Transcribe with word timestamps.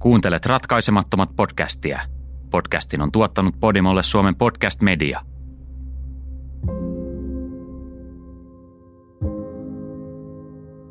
Kuuntelet 0.00 0.46
ratkaisemattomat 0.46 1.28
podcastia. 1.36 2.00
Podcastin 2.50 3.02
on 3.02 3.12
tuottanut 3.12 3.54
Podimolle 3.60 4.02
Suomen 4.02 4.34
podcast 4.34 4.82
media. 4.82 5.20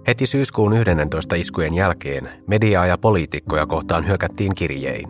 Heti 0.08 0.28
syyskuun 0.28 0.78
11 0.78 1.36
iskujen 1.36 1.74
jälkeen 1.74 2.30
mediaa 2.48 2.86
ja 2.86 2.98
poliitikkoja 2.98 3.66
kohtaan 3.66 4.08
hyökättiin 4.08 4.56
kirjein. 4.56 5.08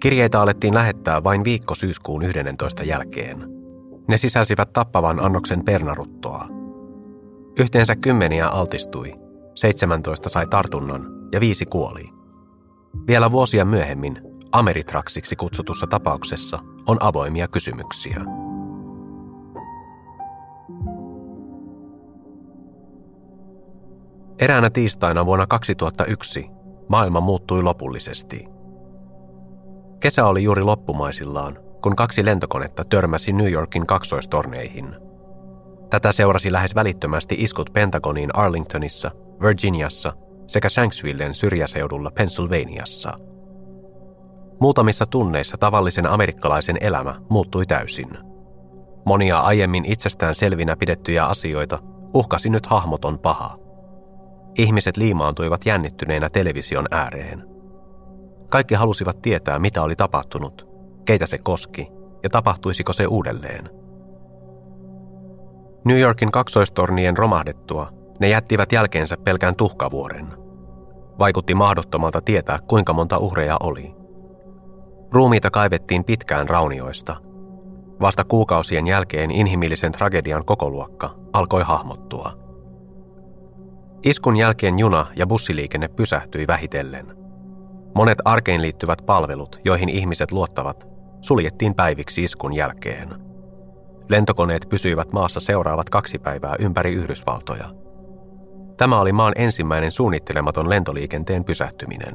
Kirjeitä 0.00 0.40
alettiin 0.40 0.74
lähettää 0.74 1.24
vain 1.24 1.44
viikko 1.44 1.74
syyskuun 1.74 2.22
11 2.22 2.82
jälkeen. 2.82 3.44
Ne 4.08 4.18
sisälsivät 4.18 4.72
tappavan 4.72 5.20
annoksen 5.20 5.64
pernaruttoa. 5.64 6.48
Yhteensä 7.58 7.96
kymmeniä 7.96 8.48
altistui, 8.48 9.12
17 9.54 10.28
sai 10.28 10.46
tartunnan 10.46 11.06
ja 11.32 11.40
viisi 11.40 11.66
kuoli. 11.66 12.17
Vielä 13.06 13.32
vuosia 13.32 13.64
myöhemmin 13.64 14.20
Ameritraksiksi 14.52 15.36
kutsutussa 15.36 15.86
tapauksessa 15.86 16.58
on 16.86 16.96
avoimia 17.00 17.48
kysymyksiä. 17.48 18.20
Eräänä 24.38 24.70
tiistaina 24.70 25.26
vuonna 25.26 25.46
2001 25.46 26.46
maailma 26.88 27.20
muuttui 27.20 27.62
lopullisesti. 27.62 28.44
Kesä 30.00 30.26
oli 30.26 30.42
juuri 30.42 30.62
loppumaisillaan, 30.62 31.58
kun 31.82 31.96
kaksi 31.96 32.24
lentokonetta 32.24 32.84
törmäsi 32.84 33.32
New 33.32 33.52
Yorkin 33.52 33.86
kaksoistorneihin. 33.86 34.96
Tätä 35.90 36.12
seurasi 36.12 36.52
lähes 36.52 36.74
välittömästi 36.74 37.34
iskut 37.38 37.70
Pentagoniin 37.72 38.36
Arlingtonissa, 38.36 39.10
Virginiassa 39.42 40.12
sekä 40.48 40.68
Shanksvillen 40.68 41.34
syrjäseudulla 41.34 42.10
Pennsylvaniassa. 42.10 43.12
Muutamissa 44.60 45.06
tunneissa 45.06 45.56
tavallisen 45.56 46.06
amerikkalaisen 46.06 46.76
elämä 46.80 47.20
muuttui 47.28 47.66
täysin. 47.66 48.10
Monia 49.04 49.38
aiemmin 49.38 49.84
itsestään 49.84 50.34
selvinä 50.34 50.76
pidettyjä 50.76 51.24
asioita 51.24 51.78
uhkasi 52.14 52.50
nyt 52.50 52.66
hahmoton 52.66 53.18
paha– 53.18 53.56
Ihmiset 54.58 54.96
liimaantuivat 54.96 55.66
jännittyneinä 55.66 56.30
television 56.30 56.86
ääreen. 56.90 57.44
Kaikki 58.50 58.74
halusivat 58.74 59.22
tietää, 59.22 59.58
mitä 59.58 59.82
oli 59.82 59.96
tapahtunut, 59.96 60.68
keitä 61.04 61.26
se 61.26 61.38
koski 61.38 61.88
ja 62.22 62.30
tapahtuisiko 62.30 62.92
se 62.92 63.06
uudelleen. 63.06 63.70
New 65.84 65.98
Yorkin 65.98 66.30
kaksoistornien 66.30 67.16
romahdettua 67.16 67.92
ne 68.20 68.28
jättivät 68.28 68.72
jälkeensä 68.72 69.16
pelkään 69.16 69.56
tuhkavuoren. 69.56 70.26
Vaikutti 71.18 71.54
mahdottomalta 71.54 72.20
tietää, 72.20 72.58
kuinka 72.68 72.92
monta 72.92 73.18
uhreja 73.18 73.56
oli. 73.60 73.94
Ruumiita 75.12 75.50
kaivettiin 75.50 76.04
pitkään 76.04 76.48
raunioista. 76.48 77.16
Vasta 78.00 78.24
kuukausien 78.24 78.86
jälkeen 78.86 79.30
inhimillisen 79.30 79.92
tragedian 79.92 80.44
kokoluokka 80.44 81.14
alkoi 81.32 81.62
hahmottua– 81.62 82.32
Iskun 84.04 84.36
jälkeen 84.36 84.78
juna- 84.78 85.06
ja 85.16 85.26
bussiliikenne 85.26 85.88
pysähtyi 85.88 86.46
vähitellen. 86.46 87.16
Monet 87.94 88.18
arkeen 88.24 88.62
liittyvät 88.62 88.98
palvelut, 89.06 89.60
joihin 89.64 89.88
ihmiset 89.88 90.32
luottavat, 90.32 90.88
suljettiin 91.20 91.74
päiviksi 91.74 92.22
iskun 92.22 92.54
jälkeen. 92.54 93.08
Lentokoneet 94.08 94.66
pysyivät 94.68 95.12
maassa 95.12 95.40
seuraavat 95.40 95.90
kaksi 95.90 96.18
päivää 96.18 96.56
ympäri 96.58 96.94
Yhdysvaltoja. 96.94 97.68
Tämä 98.78 99.00
oli 99.00 99.12
maan 99.12 99.32
ensimmäinen 99.36 99.92
suunnittelematon 99.92 100.70
lentoliikenteen 100.70 101.44
pysähtyminen. 101.44 102.14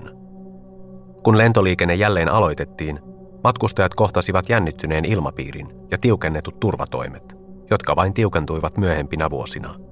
Kun 1.23 1.37
lentoliikenne 1.37 1.95
jälleen 1.95 2.29
aloitettiin, 2.29 2.99
matkustajat 3.43 3.93
kohtasivat 3.95 4.49
jännittyneen 4.49 5.05
ilmapiirin 5.05 5.67
ja 5.91 5.97
tiukennetut 5.97 6.59
turvatoimet, 6.59 7.35
jotka 7.71 7.95
vain 7.95 8.13
tiukentuivat 8.13 8.77
myöhempinä 8.77 9.29
vuosina– 9.29 9.75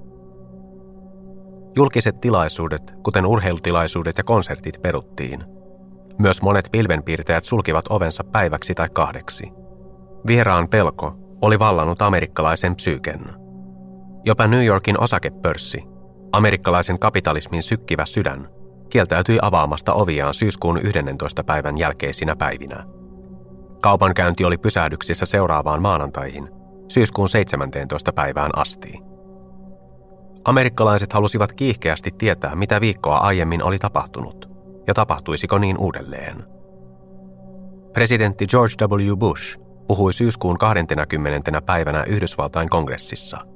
Julkiset 1.76 2.20
tilaisuudet, 2.20 2.94
kuten 3.02 3.26
urheilutilaisuudet 3.26 4.18
ja 4.18 4.24
konsertit, 4.24 4.82
peruttiin. 4.82 5.44
Myös 6.18 6.42
monet 6.42 6.68
pilvenpiirtäjät 6.72 7.44
sulkivat 7.44 7.84
ovensa 7.90 8.24
päiväksi 8.24 8.74
tai 8.74 8.88
kahdeksi. 8.92 9.52
Vieraan 10.26 10.68
pelko 10.68 11.14
oli 11.42 11.58
vallannut 11.58 12.02
amerikkalaisen 12.02 12.74
psyyken. 12.74 13.20
Jopa 14.24 14.46
New 14.46 14.64
Yorkin 14.64 15.00
osakepörssi, 15.00 15.84
amerikkalaisen 16.32 16.98
kapitalismin 16.98 17.62
sykkivä 17.62 18.06
sydän, 18.06 18.48
kieltäytyi 18.90 19.38
avaamasta 19.42 19.92
oviaan 19.92 20.34
syyskuun 20.34 20.80
11. 20.82 21.44
päivän 21.44 21.78
jälkeisinä 21.78 22.36
päivinä. 22.36 22.84
Kaupankäynti 23.80 24.44
oli 24.44 24.58
pysähdyksissä 24.58 25.26
seuraavaan 25.26 25.82
maanantaihin, 25.82 26.48
syyskuun 26.88 27.28
17. 27.28 28.12
päivään 28.12 28.50
asti. 28.58 29.00
Amerikkalaiset 30.44 31.12
halusivat 31.12 31.52
kiihkeästi 31.52 32.10
tietää, 32.18 32.54
mitä 32.54 32.80
viikkoa 32.80 33.16
aiemmin 33.16 33.62
oli 33.62 33.78
tapahtunut, 33.78 34.50
ja 34.86 34.94
tapahtuisiko 34.94 35.58
niin 35.58 35.78
uudelleen. 35.78 36.44
Presidentti 37.92 38.46
George 38.46 38.74
W. 38.86 39.16
Bush 39.16 39.58
puhui 39.86 40.12
syyskuun 40.12 40.58
20. 40.58 41.62
päivänä 41.62 42.04
Yhdysvaltain 42.04 42.68
kongressissa. 42.68 43.51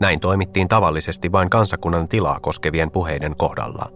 Näin 0.00 0.20
toimittiin 0.20 0.68
tavallisesti 0.68 1.32
vain 1.32 1.50
kansakunnan 1.50 2.08
tilaa 2.08 2.40
koskevien 2.40 2.90
puheiden 2.90 3.36
kohdalla. 3.36 3.90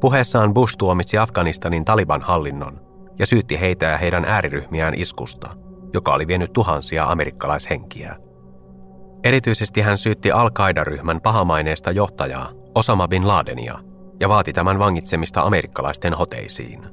Puheessaan 0.00 0.54
Bush 0.54 0.74
tuomitsi 0.78 1.18
Afganistanin 1.18 1.84
Taliban 1.84 2.22
hallinnon 2.22 2.80
ja 3.18 3.26
syytti 3.26 3.60
heitä 3.60 3.86
ja 3.86 3.98
heidän 3.98 4.24
ääriryhmiään 4.24 4.94
iskusta, 4.96 5.50
joka 5.94 6.14
oli 6.14 6.26
vienyt 6.26 6.52
tuhansia 6.52 7.04
amerikkalaishenkiä– 7.04 8.16
Erityisesti 9.24 9.80
hän 9.80 9.98
syytti 9.98 10.32
Al-Qaida-ryhmän 10.32 11.20
pahamaineesta 11.20 11.90
johtajaa 11.90 12.50
Osama 12.74 13.08
bin 13.08 13.28
Ladenia 13.28 13.78
ja 14.20 14.28
vaati 14.28 14.52
tämän 14.52 14.78
vangitsemista 14.78 15.40
amerikkalaisten 15.42 16.14
hoteisiin. 16.14 16.86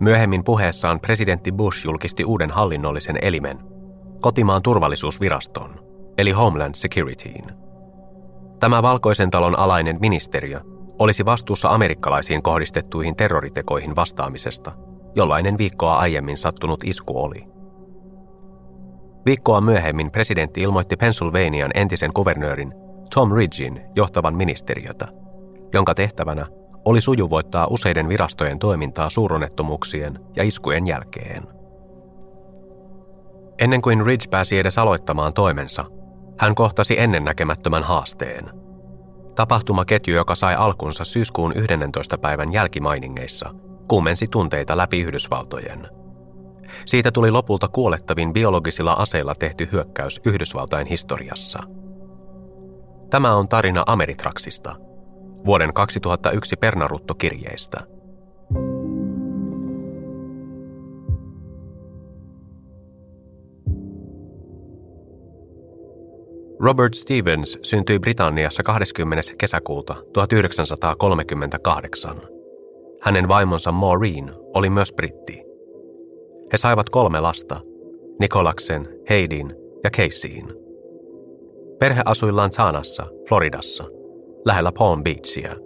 Myöhemmin 0.00 0.44
puheessaan 0.44 1.00
presidentti 1.00 1.52
Bush 1.52 1.84
julkisti 1.84 2.24
uuden 2.24 2.50
hallinnollisen 2.50 3.18
elimen, 3.22 3.58
kotimaan 4.20 4.62
turvallisuusviraston, 4.62 5.85
eli 6.18 6.30
Homeland 6.30 6.74
Securityin. 6.74 7.44
Tämä 8.60 8.82
valkoisen 8.82 9.30
talon 9.30 9.58
alainen 9.58 9.96
ministeriö 10.00 10.60
olisi 10.98 11.24
vastuussa 11.24 11.68
amerikkalaisiin 11.68 12.42
kohdistettuihin 12.42 13.16
terroritekoihin 13.16 13.96
vastaamisesta, 13.96 14.72
jollainen 15.16 15.58
viikkoa 15.58 15.98
aiemmin 15.98 16.38
sattunut 16.38 16.84
isku 16.84 17.22
oli– 17.22 17.44
Viikkoa 19.26 19.60
myöhemmin 19.60 20.10
presidentti 20.10 20.62
ilmoitti 20.62 20.96
Pennsylvanian 20.96 21.70
entisen 21.74 22.12
kuvernöörin 22.12 22.74
Tom 23.14 23.32
Ridgein 23.32 23.80
johtavan 23.96 24.36
ministeriötä, 24.36 25.08
jonka 25.74 25.94
tehtävänä 25.94 26.46
oli 26.84 27.00
sujuvoittaa 27.00 27.66
useiden 27.70 28.08
virastojen 28.08 28.58
toimintaa 28.58 29.10
suuronnettomuuksien 29.10 30.18
ja 30.36 30.44
iskujen 30.44 30.86
jälkeen. 30.86 31.42
Ennen 33.58 33.82
kuin 33.82 34.06
Ridge 34.06 34.28
pääsi 34.30 34.58
edes 34.58 34.78
aloittamaan 34.78 35.32
toimensa, 35.32 35.84
hän 36.38 36.54
kohtasi 36.54 37.00
ennennäkemättömän 37.00 37.82
haasteen. 37.82 38.50
Tapahtumaketju, 39.34 40.14
joka 40.14 40.34
sai 40.34 40.54
alkunsa 40.54 41.04
syyskuun 41.04 41.52
11. 41.56 42.18
päivän 42.18 42.52
jälkimainingeissa, 42.52 43.54
kuumensi 43.88 44.26
tunteita 44.30 44.76
läpi 44.76 45.00
Yhdysvaltojen– 45.00 45.88
siitä 46.86 47.10
tuli 47.10 47.30
lopulta 47.30 47.68
kuolettavin 47.68 48.32
biologisilla 48.32 48.92
aseilla 48.92 49.34
tehty 49.34 49.68
hyökkäys 49.72 50.20
Yhdysvaltain 50.24 50.86
historiassa. 50.86 51.62
Tämä 53.10 53.34
on 53.34 53.48
tarina 53.48 53.82
Ameritraksista, 53.86 54.76
vuoden 55.46 55.74
2001 55.74 56.56
Pernarutto-kirjeistä. 56.56 57.95
Robert 66.60 66.94
Stevens 66.94 67.58
syntyi 67.62 67.98
Britanniassa 67.98 68.62
20. 68.62 69.22
kesäkuuta 69.38 69.94
1938. 70.12 72.16
Hänen 73.00 73.28
vaimonsa 73.28 73.72
Maureen 73.72 74.32
oli 74.54 74.70
myös 74.70 74.92
britti. 74.92 75.42
He 76.52 76.56
saivat 76.56 76.90
kolme 76.90 77.20
lasta, 77.20 77.60
Nikolaksen, 78.20 78.88
Heidin 79.10 79.54
ja 79.84 79.90
Caseyin. 79.90 80.54
Perhe 81.78 82.02
asui 82.04 82.32
Lanzanassa, 82.32 83.06
Floridassa, 83.28 83.84
lähellä 84.44 84.72
Palm 84.78 85.02
Beachia. 85.02 85.56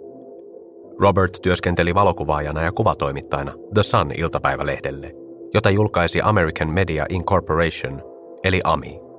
Robert 0.99 1.37
työskenteli 1.41 1.95
valokuvaajana 1.95 2.61
ja 2.61 2.71
kuvatoimittajana 2.71 3.53
The 3.73 3.83
Sun 3.83 4.11
iltapäivälehdelle, 4.17 5.13
jota 5.53 5.69
julkaisi 5.69 6.19
American 6.23 6.69
Media 6.69 7.05
Incorporation, 7.09 8.01
eli 8.43 8.61
AMI. 8.63 9.10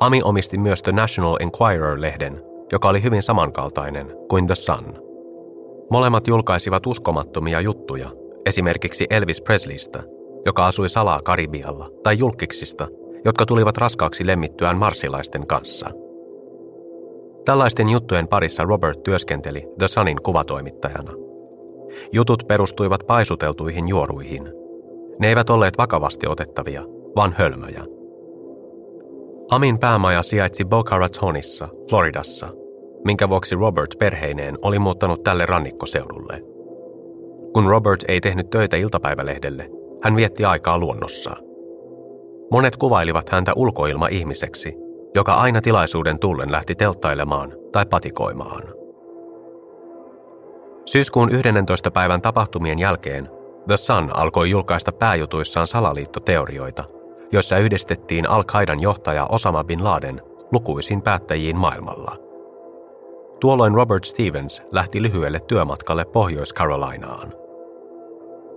AMI 0.00 0.22
omisti 0.22 0.58
myös 0.58 0.82
The 0.82 0.92
National 0.92 1.36
Enquirer-lehden, 1.40 2.42
joka 2.72 2.88
oli 2.88 3.02
hyvin 3.02 3.22
samankaltainen 3.22 4.16
kuin 4.28 4.46
The 4.46 4.54
Sun. 4.54 5.02
Molemmat 5.90 6.28
julkaisivat 6.28 6.86
uskomattomia 6.86 7.60
juttuja, 7.60 8.10
esimerkiksi 8.46 9.06
Elvis 9.10 9.40
Presleystä, 9.40 10.02
joka 10.46 10.66
asui 10.66 10.88
salaa 10.88 11.20
Karibialla, 11.22 11.90
tai 12.02 12.18
julkiksista, 12.18 12.88
jotka 13.24 13.46
tulivat 13.46 13.76
raskaaksi 13.76 14.26
lemmittyään 14.26 14.78
marsilaisten 14.78 15.46
kanssa. 15.46 15.90
Tällaisten 17.44 17.88
juttujen 17.88 18.28
parissa 18.28 18.64
Robert 18.64 19.02
työskenteli 19.02 19.68
The 19.78 19.88
Sunin 19.88 20.22
kuvatoimittajana. 20.22 21.12
Jutut 22.12 22.44
perustuivat 22.48 23.00
paisuteltuihin 23.06 23.88
juoruihin. 23.88 24.52
Ne 25.18 25.28
eivät 25.28 25.50
olleet 25.50 25.78
vakavasti 25.78 26.26
otettavia, 26.26 26.82
vaan 27.16 27.34
hölmöjä. 27.38 27.97
Amin 29.50 29.78
päämaja 29.78 30.22
sijaitsi 30.22 30.64
Boca 30.64 30.98
Ratonissa, 30.98 31.68
Floridassa, 31.90 32.48
minkä 33.04 33.28
vuoksi 33.28 33.54
Robert 33.54 33.98
perheineen 33.98 34.58
oli 34.62 34.78
muuttanut 34.78 35.22
tälle 35.22 35.46
rannikkoseudulle. 35.46 36.42
Kun 37.52 37.66
Robert 37.66 38.04
ei 38.08 38.20
tehnyt 38.20 38.50
töitä 38.50 38.76
iltapäivälehdelle, 38.76 39.70
hän 40.02 40.16
vietti 40.16 40.44
aikaa 40.44 40.78
luonnossa. 40.78 41.36
Monet 42.50 42.76
kuvailivat 42.76 43.28
häntä 43.28 43.52
ulkoilma-ihmiseksi, 43.56 44.74
joka 45.14 45.34
aina 45.34 45.60
tilaisuuden 45.60 46.18
tullen 46.18 46.52
lähti 46.52 46.74
telttailemaan 46.74 47.52
tai 47.72 47.86
patikoimaan. 47.86 48.62
Syyskuun 50.84 51.32
11. 51.32 51.90
päivän 51.90 52.22
tapahtumien 52.22 52.78
jälkeen 52.78 53.28
The 53.68 53.76
Sun 53.76 54.10
alkoi 54.14 54.50
julkaista 54.50 54.92
pääjutuissaan 54.92 55.66
salaliittoteorioita, 55.66 56.84
joissa 57.32 57.58
yhdistettiin 57.58 58.30
Al-Qaidan 58.30 58.80
johtaja 58.80 59.26
Osama 59.26 59.64
bin 59.64 59.84
Laden 59.84 60.22
lukuisiin 60.52 61.02
päättäjiin 61.02 61.58
maailmalla. 61.58 62.16
Tuolloin 63.40 63.74
Robert 63.74 64.04
Stevens 64.04 64.62
lähti 64.72 65.02
lyhyelle 65.02 65.40
työmatkalle 65.40 66.04
Pohjois-Carolinaan. 66.04 67.34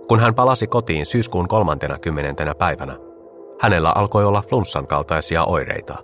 Kun 0.08 0.20
hän 0.20 0.34
palasi 0.34 0.66
kotiin 0.66 1.06
syyskuun 1.06 1.48
30. 1.48 2.54
päivänä, 2.58 2.98
hänellä 3.60 3.92
alkoi 3.94 4.24
olla 4.24 4.42
flunssan 4.42 4.86
kaltaisia 4.86 5.44
oireita. 5.44 5.98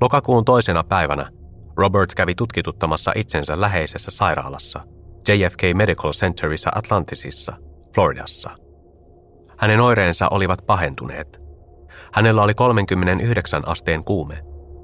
Lokakuun 0.00 0.44
toisena 0.44 0.84
päivänä 0.84 1.28
Robert 1.76 2.14
kävi 2.14 2.34
tutkituttamassa 2.34 3.12
itsensä 3.16 3.60
läheisessä 3.60 4.10
sairaalassa 4.10 4.80
JFK 5.28 5.62
Medical 5.74 6.12
Centerissa 6.12 6.70
Atlantisissa, 6.74 7.52
Floridassa. 7.94 8.50
Hänen 9.60 9.80
oireensa 9.80 10.28
olivat 10.30 10.66
pahentuneet. 10.66 11.40
Hänellä 12.12 12.42
oli 12.42 12.54
39 12.54 13.68
asteen 13.68 14.04
kuume. 14.04 14.42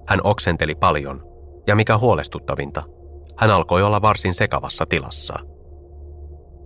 Hän 0.09 0.21
oksenteli 0.25 0.75
paljon, 0.75 1.23
ja 1.67 1.77
mikä 1.77 1.99
huolestuttavinta, 1.99 2.83
hän 3.37 3.51
alkoi 3.51 3.83
olla 3.83 4.03
varsin 4.03 4.35
sekavassa 4.35 4.87
tilassa. 4.87 5.35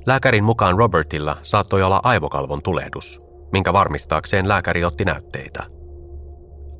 Lääkärin 0.06 0.44
mukaan 0.44 0.78
Robertilla 0.78 1.36
saattoi 1.42 1.82
olla 1.82 2.00
aivokalvon 2.02 2.62
tulehdus, 2.62 3.22
minkä 3.52 3.72
varmistaakseen 3.72 4.48
lääkäri 4.48 4.84
otti 4.84 5.04
näytteitä. 5.04 5.62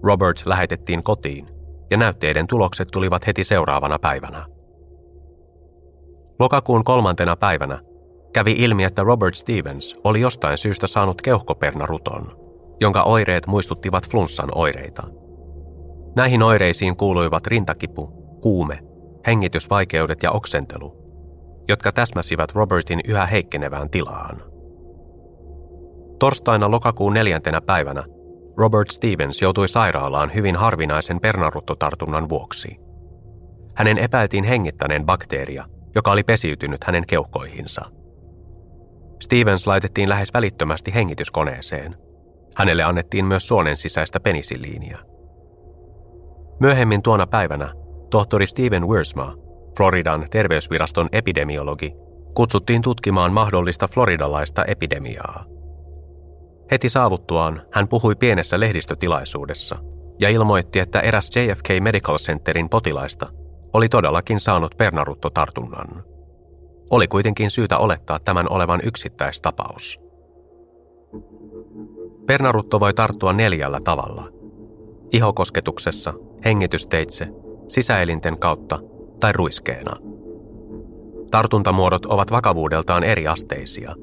Robert 0.03 0.43
lähetettiin 0.44 1.03
kotiin, 1.03 1.49
ja 1.91 1.97
näytteiden 1.97 2.47
tulokset 2.47 2.88
tulivat 2.93 3.27
heti 3.27 3.44
seuraavana 3.44 3.99
päivänä. 3.99 4.47
Lokakuun 6.38 6.85
kolmantena 6.85 7.37
päivänä 7.37 7.90
kävi 8.32 8.53
ilmi, 8.53 8.85
että 8.85 9.03
Robert 9.03 9.35
Stevens 9.35 9.97
oli 10.05 10.21
jostain 10.21 10.59
syystä 10.59 10.87
saanut 10.87 11.23
keuhkopernaruton, 11.23 12.37
jonka 12.81 13.03
oireet 13.03 13.47
muistuttivat 13.47 14.11
flunssan 14.11 14.49
oireita. 14.55 15.03
Näihin 16.17 16.43
oireisiin 16.43 16.97
kuuluivat 16.97 17.47
rintakipu, 17.47 18.06
kuume, 18.43 18.79
hengitysvaikeudet 19.27 20.23
ja 20.23 20.31
oksentelu, 20.31 21.00
jotka 21.69 21.93
täsmäsivät 21.93 22.53
Robertin 22.53 23.00
yhä 23.05 23.27
heikkenevään 23.27 23.91
tilaan. 23.91 24.43
Torstaina 26.19 26.71
lokakuun 26.71 27.15
neljäntenä 27.15 27.61
päivänä 27.61 28.05
Robert 28.56 28.91
Stevens 28.91 29.43
joutui 29.43 29.69
sairaalaan 29.69 30.35
hyvin 30.35 30.56
harvinaisen 30.56 31.21
pernaruttotartunnan 31.21 32.29
vuoksi. 32.29 32.77
Hänen 33.75 33.99
epäiltiin 33.99 34.44
hengittäneen 34.44 35.06
bakteeria, 35.06 35.65
joka 35.94 36.12
oli 36.12 36.23
pesiytynyt 36.23 36.85
hänen 36.85 37.06
keuhkoihinsa. 37.06 38.00
Stevens 39.20 39.67
laitettiin 39.67 40.08
lähes 40.08 40.34
välittömästi 40.34 40.94
hengityskoneeseen. 40.94 41.96
Hänelle 42.56 42.82
annettiin 42.82 43.25
myös 43.25 43.49
suonen 43.49 43.76
sisäistä 43.76 44.20
penisilliiniä. 44.20 44.99
Myöhemmin 46.61 47.02
tuona 47.02 47.26
päivänä 47.26 47.72
tohtori 48.11 48.46
Steven 48.46 48.88
Wiersma, 48.88 49.34
Floridan 49.76 50.26
terveysviraston 50.31 51.08
epidemiologi, 51.12 51.93
kutsuttiin 52.34 52.82
tutkimaan 52.82 53.32
mahdollista 53.32 53.88
floridalaista 53.88 54.64
epidemiaa. 54.64 55.44
Heti 56.70 56.88
saavuttuaan 56.88 57.62
hän 57.72 57.88
puhui 57.88 58.14
pienessä 58.14 58.61
lehdistötilaisuudessa 58.61 59.76
ja 60.20 60.28
ilmoitti, 60.28 60.78
että 60.78 61.00
eräs 61.00 61.31
JFK 61.37 61.69
Medical 61.82 62.19
Centerin 62.19 62.69
potilaista 62.69 63.26
oli 63.72 63.88
todellakin 63.88 64.40
saanut 64.40 64.75
pernaruttotartunnan. 64.76 66.10
Oli 66.91 67.09
kuitenkin 67.09 67.51
syytä 67.51 67.79
olettaa 67.79 68.19
tämän 68.19 68.53
olevan 68.53 68.81
yksittäistapaus. 68.85 70.01
Pernarutto 72.27 72.81
voi 72.81 72.95
tarttua 72.95 73.33
neljällä 73.33 73.81
tavalla. 73.85 74.29
Ihokosketuksessa, 75.13 76.15
hengitysteitse, 76.45 77.29
sisäelinten 77.69 78.39
kautta 78.39 78.79
tai 79.21 79.33
ruiskeena. 79.33 79.97
Tartuntamuodot 81.31 82.07
ovat 82.07 82.31
vakavuudeltaan 82.31 83.05
eri 83.05 83.27
asteisia. 83.27 83.95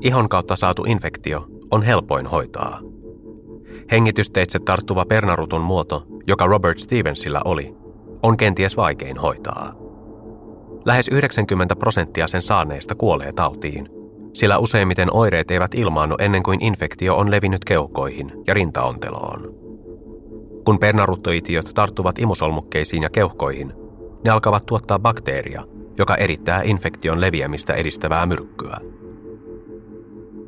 Ihon 0.00 0.28
kautta 0.28 0.56
saatu 0.56 0.84
infektio 0.84 1.46
on 1.70 1.82
helpoin 1.82 2.26
hoitaa. 2.26 2.80
Hengitysteitse 3.90 4.58
tarttuva 4.58 5.04
pernarutun 5.04 5.60
muoto, 5.60 6.06
joka 6.26 6.46
Robert 6.46 6.78
Stevensillä 6.78 7.40
oli, 7.44 7.74
on 8.22 8.36
kenties 8.36 8.76
vaikein 8.76 9.18
hoitaa. 9.18 9.91
Lähes 10.84 11.08
90 11.08 11.76
prosenttia 11.76 12.28
sen 12.28 12.42
saaneista 12.42 12.94
kuolee 12.94 13.32
tautiin, 13.32 13.88
sillä 14.32 14.58
useimmiten 14.58 15.14
oireet 15.14 15.50
eivät 15.50 15.74
ilmaannu 15.74 16.16
ennen 16.18 16.42
kuin 16.42 16.62
infektio 16.62 17.16
on 17.16 17.30
levinnyt 17.30 17.64
keuhkoihin 17.64 18.32
ja 18.46 18.54
rintaonteloon. 18.54 19.54
Kun 20.64 20.78
pernaruttoitiot 20.78 21.70
tarttuvat 21.74 22.18
imusolmukkeisiin 22.18 23.02
ja 23.02 23.10
keuhkoihin, 23.10 23.72
ne 24.24 24.30
alkavat 24.30 24.66
tuottaa 24.66 24.98
bakteeria, 24.98 25.64
joka 25.98 26.14
erittää 26.14 26.62
infektion 26.62 27.20
leviämistä 27.20 27.74
edistävää 27.74 28.26
myrkkyä. 28.26 28.76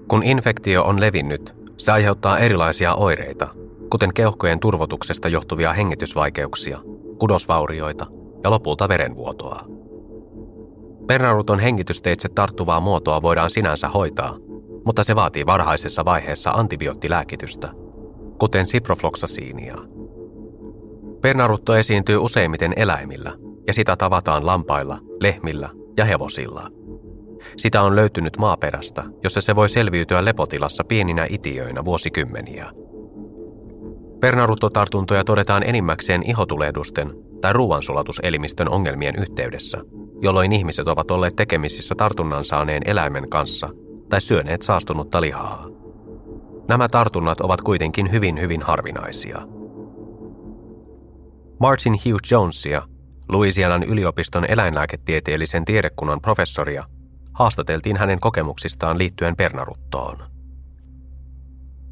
Kun 0.08 0.22
infektio 0.22 0.84
on 0.84 1.00
levinnyt, 1.00 1.54
se 1.76 1.92
aiheuttaa 1.92 2.38
erilaisia 2.38 2.94
oireita, 2.94 3.48
kuten 3.90 4.14
keuhkojen 4.14 4.60
turvotuksesta 4.60 5.28
johtuvia 5.28 5.72
hengitysvaikeuksia, 5.72 6.80
kudosvaurioita 7.18 8.06
ja 8.44 8.50
lopulta 8.50 8.88
verenvuotoa. 8.88 9.73
Pernaruton 11.06 11.60
hengitysteitse 11.60 12.28
tarttuvaa 12.28 12.80
muotoa 12.80 13.22
voidaan 13.22 13.50
sinänsä 13.50 13.88
hoitaa, 13.88 14.36
mutta 14.84 15.04
se 15.04 15.16
vaatii 15.16 15.46
varhaisessa 15.46 16.04
vaiheessa 16.04 16.50
antibioottilääkitystä, 16.50 17.68
kuten 18.38 18.66
siprofloksasiinia. 18.66 19.76
Pernarutto 21.20 21.76
esiintyy 21.76 22.16
useimmiten 22.16 22.72
eläimillä 22.76 23.32
ja 23.66 23.74
sitä 23.74 23.96
tavataan 23.96 24.46
lampailla, 24.46 24.98
lehmillä 25.20 25.70
ja 25.96 26.04
hevosilla. 26.04 26.70
Sitä 27.56 27.82
on 27.82 27.96
löytynyt 27.96 28.36
maaperästä, 28.38 29.04
jossa 29.22 29.40
se 29.40 29.56
voi 29.56 29.68
selviytyä 29.68 30.24
lepotilassa 30.24 30.84
pieninä 30.84 31.26
itiöinä 31.30 31.84
vuosikymmeniä. 31.84 32.70
Pernaruttotartuntoja 34.20 35.24
todetaan 35.24 35.62
enimmäkseen 35.62 36.30
ihotulehdusten 36.30 37.10
tai 37.44 37.52
ruoansulatuselimistön 37.52 38.68
ongelmien 38.68 39.16
yhteydessä, 39.16 39.78
jolloin 40.20 40.52
ihmiset 40.52 40.88
ovat 40.88 41.10
olleet 41.10 41.36
tekemisissä 41.36 41.94
tartunnan 41.94 42.44
saaneen 42.44 42.82
eläimen 42.86 43.30
kanssa 43.30 43.68
tai 44.10 44.20
syöneet 44.20 44.62
saastunutta 44.62 45.20
lihaa. 45.20 45.66
Nämä 46.68 46.88
tartunnat 46.88 47.40
ovat 47.40 47.62
kuitenkin 47.62 48.12
hyvin 48.12 48.40
hyvin 48.40 48.62
harvinaisia. 48.62 49.42
Martin 51.60 51.92
Hugh 51.92 52.30
Jonesia, 52.30 52.82
Louisianan 53.28 53.82
yliopiston 53.82 54.44
eläinlääketieteellisen 54.50 55.64
tiedekunnan 55.64 56.20
professoria, 56.20 56.84
haastateltiin 57.32 57.96
hänen 57.96 58.20
kokemuksistaan 58.20 58.98
liittyen 58.98 59.36
pernaruttoon. 59.36 60.18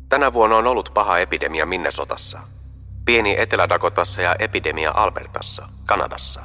Tänä 0.09 0.33
vuonna 0.33 0.57
on 0.57 0.67
ollut 0.67 0.91
paha 0.95 1.19
epidemia 1.19 1.67
Minnesotassa, 1.67 2.41
pieni 3.05 3.35
Etelä-Dakotassa 3.39 4.23
ja 4.23 4.37
epidemia 4.39 4.93
Albertassa, 4.95 5.69
Kanadassa. 5.87 6.43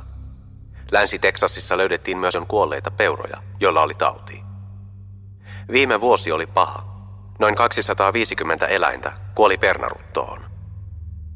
Länsi-Teksasissa 0.91 1.77
löydettiin 1.77 2.17
myös 2.17 2.35
on 2.35 2.47
kuolleita 2.47 2.91
peuroja, 2.91 3.43
joilla 3.59 3.81
oli 3.81 3.93
tauti. 3.93 4.43
Viime 5.71 6.01
vuosi 6.01 6.31
oli 6.31 6.45
paha. 6.45 6.97
Noin 7.39 7.55
250 7.55 8.65
eläintä 8.67 9.13
kuoli 9.35 9.57
pernaruttoon. 9.57 10.41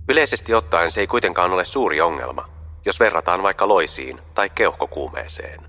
Yleisesti 0.10 0.54
ottaen 0.54 0.92
se 0.92 1.02
ei 1.02 1.08
kuitenkaan 1.08 1.52
ole 1.52 1.66
suuri 1.66 2.02
ongelma, 2.02 2.50
jos 2.86 3.00
verrataan 3.00 3.44
vaikka 3.44 3.68
loisiin 3.68 4.20
tai 4.34 4.50
keuhkokuumeeseen. 4.50 5.62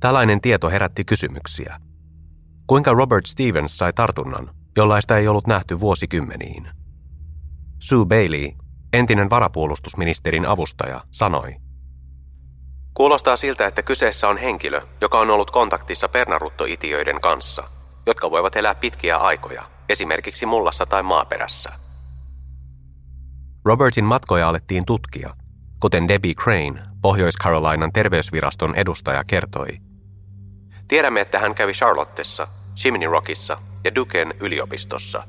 Tällainen 0.00 0.40
tieto 0.40 0.70
herätti 0.70 1.04
kysymyksiä. 1.04 1.80
Kuinka 2.66 2.92
Robert 2.92 3.26
Stevens 3.26 3.76
sai 3.76 3.92
tartunnan, 3.92 4.50
jollaista 4.76 5.18
ei 5.18 5.28
ollut 5.28 5.46
nähty 5.46 5.80
vuosikymmeniin? 5.80 6.68
Sue 7.78 8.06
Bailey, 8.06 8.50
entinen 8.92 9.30
varapuolustusministerin 9.30 10.46
avustaja, 10.46 11.04
sanoi– 11.10 11.56
Kuulostaa 12.98 13.36
siltä, 13.36 13.66
että 13.66 13.82
kyseessä 13.82 14.28
on 14.28 14.36
henkilö, 14.36 14.80
joka 15.00 15.18
on 15.18 15.30
ollut 15.30 15.50
kontaktissa 15.50 16.08
pernaruttoitiöiden 16.08 17.20
kanssa, 17.20 17.64
jotka 18.06 18.30
voivat 18.30 18.56
elää 18.56 18.74
pitkiä 18.74 19.16
aikoja, 19.16 19.64
esimerkiksi 19.88 20.46
mullassa 20.46 20.86
tai 20.86 21.02
maaperässä. 21.02 21.72
Robertin 23.64 24.04
matkoja 24.04 24.48
alettiin 24.48 24.84
tutkia, 24.86 25.34
kuten 25.80 26.08
Debbie 26.08 26.34
Crane, 26.34 26.82
Pohjois-Carolinan 27.02 27.92
terveysviraston 27.92 28.74
edustaja, 28.74 29.24
kertoi. 29.24 29.68
Tiedämme, 30.88 31.20
että 31.20 31.38
hän 31.38 31.54
kävi 31.54 31.72
Charlottessa, 31.72 32.48
Chimney 32.76 33.10
Rockissa 33.10 33.58
ja 33.84 33.94
Duken 33.94 34.34
yliopistossa. 34.40 35.22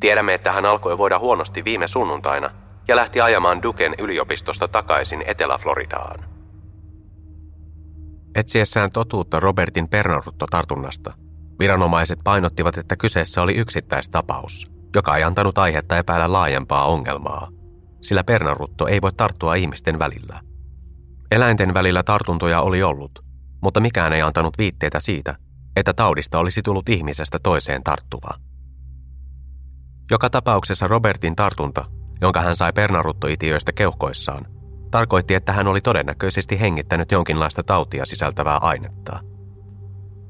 Tiedämme, 0.00 0.34
että 0.34 0.52
hän 0.52 0.66
alkoi 0.66 0.98
voida 0.98 1.18
huonosti 1.18 1.64
viime 1.64 1.86
sunnuntaina 1.86 2.50
ja 2.88 2.96
lähti 2.96 3.20
ajamaan 3.20 3.62
Duken 3.62 3.94
yliopistosta 3.98 4.68
takaisin 4.68 5.24
Etelä-Floridaan. 5.26 6.24
Etsiessään 8.34 8.92
totuutta 8.92 9.40
Robertin 9.40 9.88
pernarutto-tartunnasta, 9.88 11.12
viranomaiset 11.58 12.18
painottivat, 12.24 12.78
että 12.78 12.96
kyseessä 12.96 13.42
oli 13.42 13.54
yksittäistapaus, 13.54 14.66
joka 14.94 15.16
ei 15.16 15.24
antanut 15.24 15.58
aihetta 15.58 15.96
epäillä 15.96 16.32
laajempaa 16.32 16.84
ongelmaa, 16.84 17.48
sillä 18.02 18.24
pernarutto 18.24 18.86
ei 18.86 19.02
voi 19.02 19.12
tarttua 19.12 19.54
ihmisten 19.54 19.98
välillä. 19.98 20.40
Eläinten 21.30 21.74
välillä 21.74 22.02
tartuntoja 22.02 22.60
oli 22.60 22.82
ollut, 22.82 23.24
mutta 23.62 23.80
mikään 23.80 24.12
ei 24.12 24.22
antanut 24.22 24.58
viitteitä 24.58 25.00
siitä, 25.00 25.36
että 25.76 25.92
taudista 25.92 26.38
olisi 26.38 26.62
tullut 26.62 26.88
ihmisestä 26.88 27.38
toiseen 27.42 27.84
tarttuva. 27.84 28.47
Joka 30.10 30.30
tapauksessa 30.30 30.88
Robertin 30.88 31.36
tartunta, 31.36 31.84
jonka 32.20 32.40
hän 32.40 32.56
sai 32.56 32.72
pernaruttoitiöistä 32.72 33.72
keuhkoissaan, 33.72 34.46
tarkoitti, 34.90 35.34
että 35.34 35.52
hän 35.52 35.66
oli 35.66 35.80
todennäköisesti 35.80 36.60
hengittänyt 36.60 37.12
jonkinlaista 37.12 37.62
tautia 37.62 38.06
sisältävää 38.06 38.56
ainetta. 38.56 39.20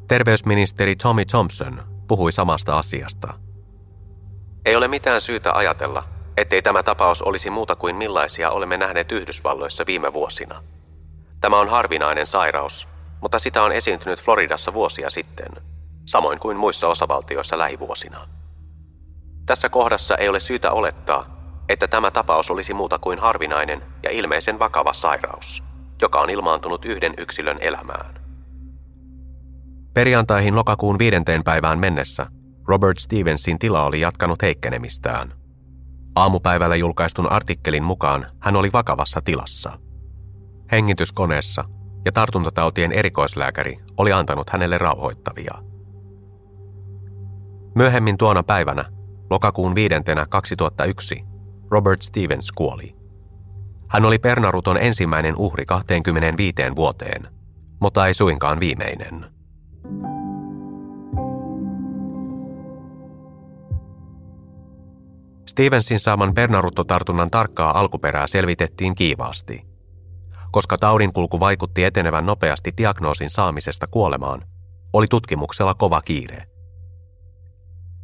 Terveysministeri 0.09 0.97
Tommy 0.97 1.25
Thompson 1.25 1.83
puhui 2.09 2.33
samasta 2.33 2.79
asiasta. 2.79 3.35
Ei 4.65 4.77
ole 4.77 4.89
mitään 4.89 5.21
syytä 5.21 5.53
ajatella, 5.53 6.05
ettei 6.37 6.63
tämä 6.63 6.83
tapaus 6.83 7.23
olisi 7.23 7.51
muuta 7.51 7.77
kuin 7.77 7.97
millaisia 7.97 8.51
olemme 8.51 8.77
nähneet 8.77 9.13
Yhdysvalloissa 9.13 9.85
viime 9.87 10.13
vuosina. 10.13 10.63
Tämä 11.41 11.59
on 11.59 11.69
harvinainen 11.69 12.27
sairaus, 12.27 12.89
mutta 13.21 13.39
sitä 13.39 13.63
on 13.63 13.73
esiintynyt 13.73 14.23
Floridassa 14.23 14.75
vuosia 14.75 15.11
sitten, 15.11 15.49
samoin 16.05 16.39
kuin 16.39 16.57
muissa 16.57 16.89
osavaltioissa 16.89 17.59
lähivuosina. 17.59 18.38
Tässä 19.49 19.69
kohdassa 19.69 20.17
ei 20.17 20.29
ole 20.29 20.41
syytä 20.41 20.71
olettaa, 20.71 21.27
että 21.69 21.89
tämä 21.89 22.11
tapaus 22.11 22.51
olisi 22.51 22.75
muuta 22.75 22.99
kuin 22.99 23.19
harvinainen 23.19 23.83
ja 24.03 24.11
ilmeisen 24.11 24.59
vakava 24.59 24.93
sairaus, 24.93 25.63
joka 26.03 26.21
on 26.21 26.31
ilmaantunut 26.31 26.85
yhden 26.85 27.15
yksilön 27.19 27.59
elämään. 27.61 28.21
Perjantaihin 29.95 30.55
lokakuun 30.55 30.99
viidenteen 30.99 31.45
päivään 31.45 31.79
mennessä 31.79 32.27
Robert 32.67 32.99
Stevensin 32.99 33.59
tila 33.59 33.85
oli 33.85 34.01
jatkanut 34.01 34.43
heikkenemistään. 34.43 35.35
Aamupäivällä 36.15 36.77
julkaistun 36.77 37.33
artikkelin 37.33 37.85
mukaan 37.85 38.27
hän 38.41 38.57
oli 38.57 38.73
vakavassa 38.73 39.21
tilassa. 39.25 39.79
Hengityskoneessa 40.73 41.65
ja 42.05 42.13
tartuntatautien 42.13 42.93
erikoislääkäri 42.93 43.79
oli 43.97 44.13
antanut 44.13 44.51
hänelle 44.51 44.79
rauhoittavia. 44.79 45.55
Myöhemmin 47.75 48.19
tuona 48.19 48.43
päivänä, 48.43 48.98
lokakuun 49.31 49.75
viidentenä 49.75 50.27
2001, 50.27 51.25
Robert 51.71 52.03
Stevens 52.03 52.53
kuoli. 52.53 52.97
Hän 53.89 54.05
oli 54.05 54.19
Pernaruton 54.19 54.77
ensimmäinen 54.77 55.37
uhri 55.37 55.67
25 55.67 56.55
vuoteen, 56.77 57.29
mutta 57.81 58.07
ei 58.07 58.15
suinkaan 58.15 58.61
viimeinen. 58.61 59.27
Stevensin 65.47 66.01
saaman 66.01 66.35
Bernarutto-tartunnan 66.35 67.31
tarkkaa 67.31 67.79
alkuperää 67.79 68.27
selvitettiin 68.27 68.95
kiivaasti. 68.95 69.67
Koska 70.51 70.79
taudin 70.79 71.13
kulku 71.13 71.41
vaikutti 71.41 71.85
etenevän 71.85 72.27
nopeasti 72.27 72.73
diagnoosin 72.77 73.31
saamisesta 73.31 73.87
kuolemaan, 73.87 74.45
oli 74.93 75.07
tutkimuksella 75.07 75.75
kova 75.75 76.01
kiire. 76.01 76.58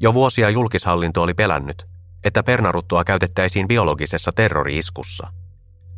Jo 0.01 0.15
vuosia 0.15 0.51
julkishallinto 0.51 1.23
oli 1.23 1.35
pelännyt, 1.35 1.87
että 2.25 2.43
pernaruttua 2.43 3.05
käytettäisiin 3.05 3.69
biologisessa 3.69 4.33
terroriiskussa. 4.33 5.33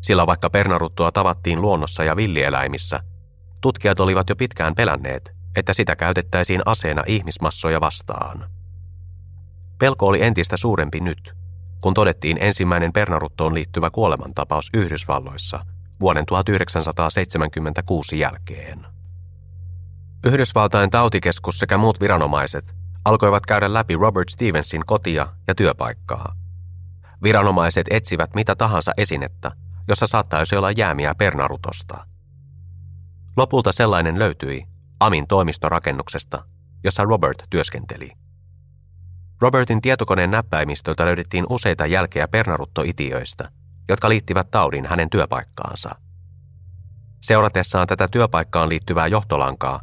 Sillä 0.03 0.27
vaikka 0.27 0.51
pernaruttua 0.51 1.13
tavattiin 1.13 1.61
luonnossa 1.61 2.05
ja 2.05 2.17
villieläimissä, 2.17 3.01
tutkijat 3.61 4.01
olivat 4.01 4.29
jo 4.29 4.37
pitkään 4.37 4.75
pelänneet, 4.75 5.35
että 5.57 5.75
sitä 5.75 5.97
käytettäisiin 5.97 6.63
aseena 6.67 7.03
ihmismassoja 7.07 7.81
vastaan. 7.81 8.51
Pelko 9.79 10.07
oli 10.07 10.23
entistä 10.23 10.57
suurempi 10.57 11.01
nyt, 11.01 11.35
kun 11.81 11.95
todettiin 11.95 12.39
ensimmäinen 12.41 12.93
pernaruttoon 12.93 13.55
liittyvä 13.55 13.91
kuolemantapaus 13.91 14.71
Yhdysvalloissa 14.75 15.67
vuoden 16.01 16.27
1976 16.27 18.19
jälkeen. 18.19 18.87
Yhdysvaltain 20.25 20.91
tautikeskus 20.91 21.59
sekä 21.59 21.79
muut 21.79 22.01
viranomaiset 22.01 22.75
alkoivat 23.07 23.47
käydä 23.47 23.73
läpi 23.75 23.97
Robert 23.97 24.29
Stevensin 24.29 24.83
kotia 24.87 25.27
ja 25.49 25.55
työpaikkaa. 25.55 26.35
Viranomaiset 27.23 27.87
etsivät 27.91 28.35
mitä 28.35 28.57
tahansa 28.57 28.93
esinettä, 28.97 29.53
jossa 29.89 30.07
saattaisi 30.07 30.57
olla 30.57 30.71
jäämiä 30.71 31.15
pernarutosta. 31.15 32.07
Lopulta 33.37 33.73
sellainen 33.73 34.19
löytyi 34.19 34.67
Amin 35.01 35.27
toimistorakennuksesta, 35.27 36.45
jossa 36.85 37.05
Robert 37.05 37.43
työskenteli. 37.51 38.11
Robertin 39.41 39.83
tietokoneen 39.83 40.31
näppäimistöltä 40.31 41.05
löydettiin 41.05 41.47
useita 41.49 41.87
jälkeä 41.87 42.29
pernaruttoitiöistä, 42.29 43.49
jotka 43.89 44.09
liittivät 44.09 44.51
taudin 44.51 44.87
hänen 44.87 45.11
työpaikkaansa. 45.11 45.91
Seuratessaan 47.21 47.87
tätä 47.87 48.09
työpaikkaan 48.09 48.69
liittyvää 48.69 49.07
johtolankaa, 49.07 49.81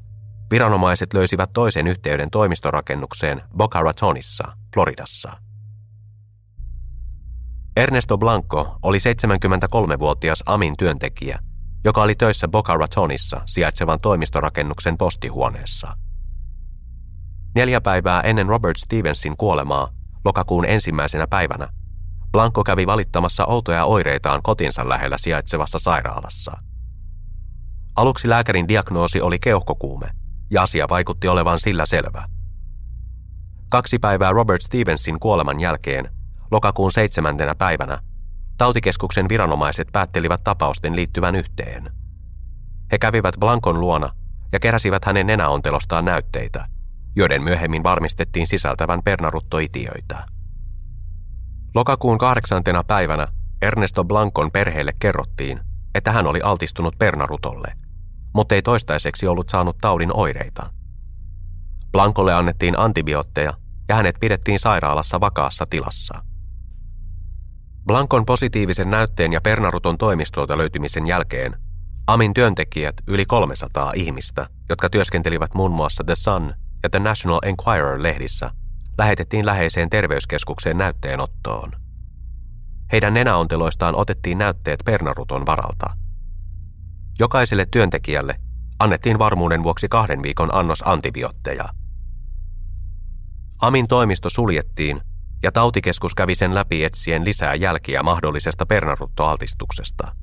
Viranomaiset 0.53 1.13
löysivät 1.13 1.50
toisen 1.53 1.88
yhteyden 1.88 2.29
toimistorakennukseen 2.29 3.41
Boca 3.57 3.81
Ratonissa, 3.81 4.53
Floridassa. 4.74 5.31
Ernesto 7.75 8.17
Blanco 8.17 8.75
oli 8.81 8.98
73-vuotias 8.98 10.43
Amin 10.45 10.77
työntekijä, 10.77 11.39
joka 11.83 12.01
oli 12.01 12.15
töissä 12.15 12.48
Boca 12.48 12.77
Ratonissa 12.77 13.41
sijaitsevan 13.45 14.00
toimistorakennuksen 14.00 14.98
postihuoneessa. 14.98 15.95
Neljä 17.55 17.81
päivää 17.81 18.22
ennen 18.22 18.48
Robert 18.48 18.77
Stevensin 18.77 19.38
kuolemaa, 19.38 19.89
lokakuun 20.25 20.65
ensimmäisenä 20.65 21.27
päivänä, 21.27 21.69
Blanco 22.31 22.63
kävi 22.63 22.88
valittamassa 22.88 23.45
outoja 23.45 23.86
oireitaan 23.86 24.41
kotinsa 24.43 24.89
lähellä 24.89 25.17
sijaitsevassa 25.17 25.79
sairaalassa. 25.79 26.57
Aluksi 27.95 28.29
lääkärin 28.29 28.67
diagnoosi 28.67 29.22
oli 29.22 29.39
keuhkokuume– 29.39 30.10
ja 30.53 30.63
asia 30.63 30.89
vaikutti 30.89 31.27
olevan 31.27 31.60
sillä 31.60 31.86
selvä. 31.86 32.24
Kaksi 33.69 34.00
päivää 34.00 34.31
Robert 34.31 34.62
Stevensin 34.62 35.19
kuoleman 35.19 35.60
jälkeen, 35.60 36.10
lokakuun 36.51 36.91
seitsemäntenä 36.91 37.55
päivänä, 37.55 38.00
tautikeskuksen 38.57 39.29
viranomaiset 39.29 39.88
päättelivät 39.91 40.43
tapausten 40.43 40.95
liittyvän 40.95 41.36
yhteen. 41.36 41.91
He 42.91 42.98
kävivät 42.98 43.36
Blankon 43.39 43.79
luona 43.79 44.10
ja 44.51 44.60
keräsivät 44.60 45.05
hänen 45.05 45.27
nenäontelostaan 45.27 46.05
näytteitä, 46.05 46.65
joiden 47.15 47.43
myöhemmin 47.43 47.83
varmistettiin 47.83 48.48
sisältävän 48.48 49.03
pernaruttoitiöitä. 49.03 50.25
Lokakuun 51.75 52.17
kahdeksantena 52.17 52.83
päivänä 52.83 53.27
Ernesto 53.62 54.03
Blankon 54.03 54.51
perheelle 54.51 54.93
kerrottiin, 55.00 55.60
että 55.95 56.12
hän 56.12 56.27
oli 56.27 56.41
altistunut 56.41 56.95
pernarutolle– 57.00 57.74
mutta 58.34 58.56
ei 58.56 58.62
toistaiseksi 58.62 59.28
ollut 59.28 59.50
saanut 59.50 59.78
taudin 59.82 60.16
oireita. 60.16 60.70
Blankolle 61.92 62.34
annettiin 62.34 62.80
antibiootteja 62.80 63.54
ja 63.90 63.96
hänet 63.96 64.16
pidettiin 64.20 64.60
sairaalassa 64.60 65.20
vakaassa 65.20 65.66
tilassa. 65.70 66.24
Blankon 67.86 68.25
positiivisen 68.25 68.92
näytteen 68.92 69.34
ja 69.34 69.42
Pernaruton 69.42 69.98
toimistolta 69.98 70.58
löytymisen 70.58 71.08
jälkeen 71.08 71.56
Amin 72.08 72.34
työntekijät 72.34 72.96
yli 73.08 73.25
300 73.25 73.92
ihmistä, 73.96 74.48
jotka 74.70 74.90
työskentelivät 74.90 75.54
muun 75.54 75.72
muassa 75.72 76.04
The 76.04 76.16
Sun 76.16 76.54
ja 76.84 76.90
The 76.90 77.00
National 77.00 77.40
Enquirer-lehdissä, 77.44 78.52
lähetettiin 78.98 79.46
läheiseen 79.46 79.90
terveyskeskukseen 79.90 80.78
näytteenottoon. 80.78 81.72
Heidän 82.92 83.13
nenäonteloistaan 83.13 83.96
otettiin 83.96 84.38
näytteet 84.38 84.80
pernaruton 84.86 85.46
varalta. 85.46 86.02
Jokaiselle 87.20 87.65
työntekijälle 87.72 88.36
annettiin 88.79 89.20
varmuuden 89.20 89.63
vuoksi 89.63 89.88
kahden 89.89 90.24
viikon 90.24 90.55
annos 90.55 90.84
antibiootteja. 90.86 91.70
Amin 93.60 93.88
toimisto 93.88 94.29
suljettiin 94.29 95.01
ja 95.43 95.51
tautikeskus 95.51 96.15
kävi 96.15 96.36
sen 96.36 96.55
läpi 96.55 96.84
etsien 96.84 97.25
lisää 97.25 97.55
jälkiä 97.55 98.03
mahdollisesta 98.03 98.65
pernaruttoaltistuksesta. 98.65 100.15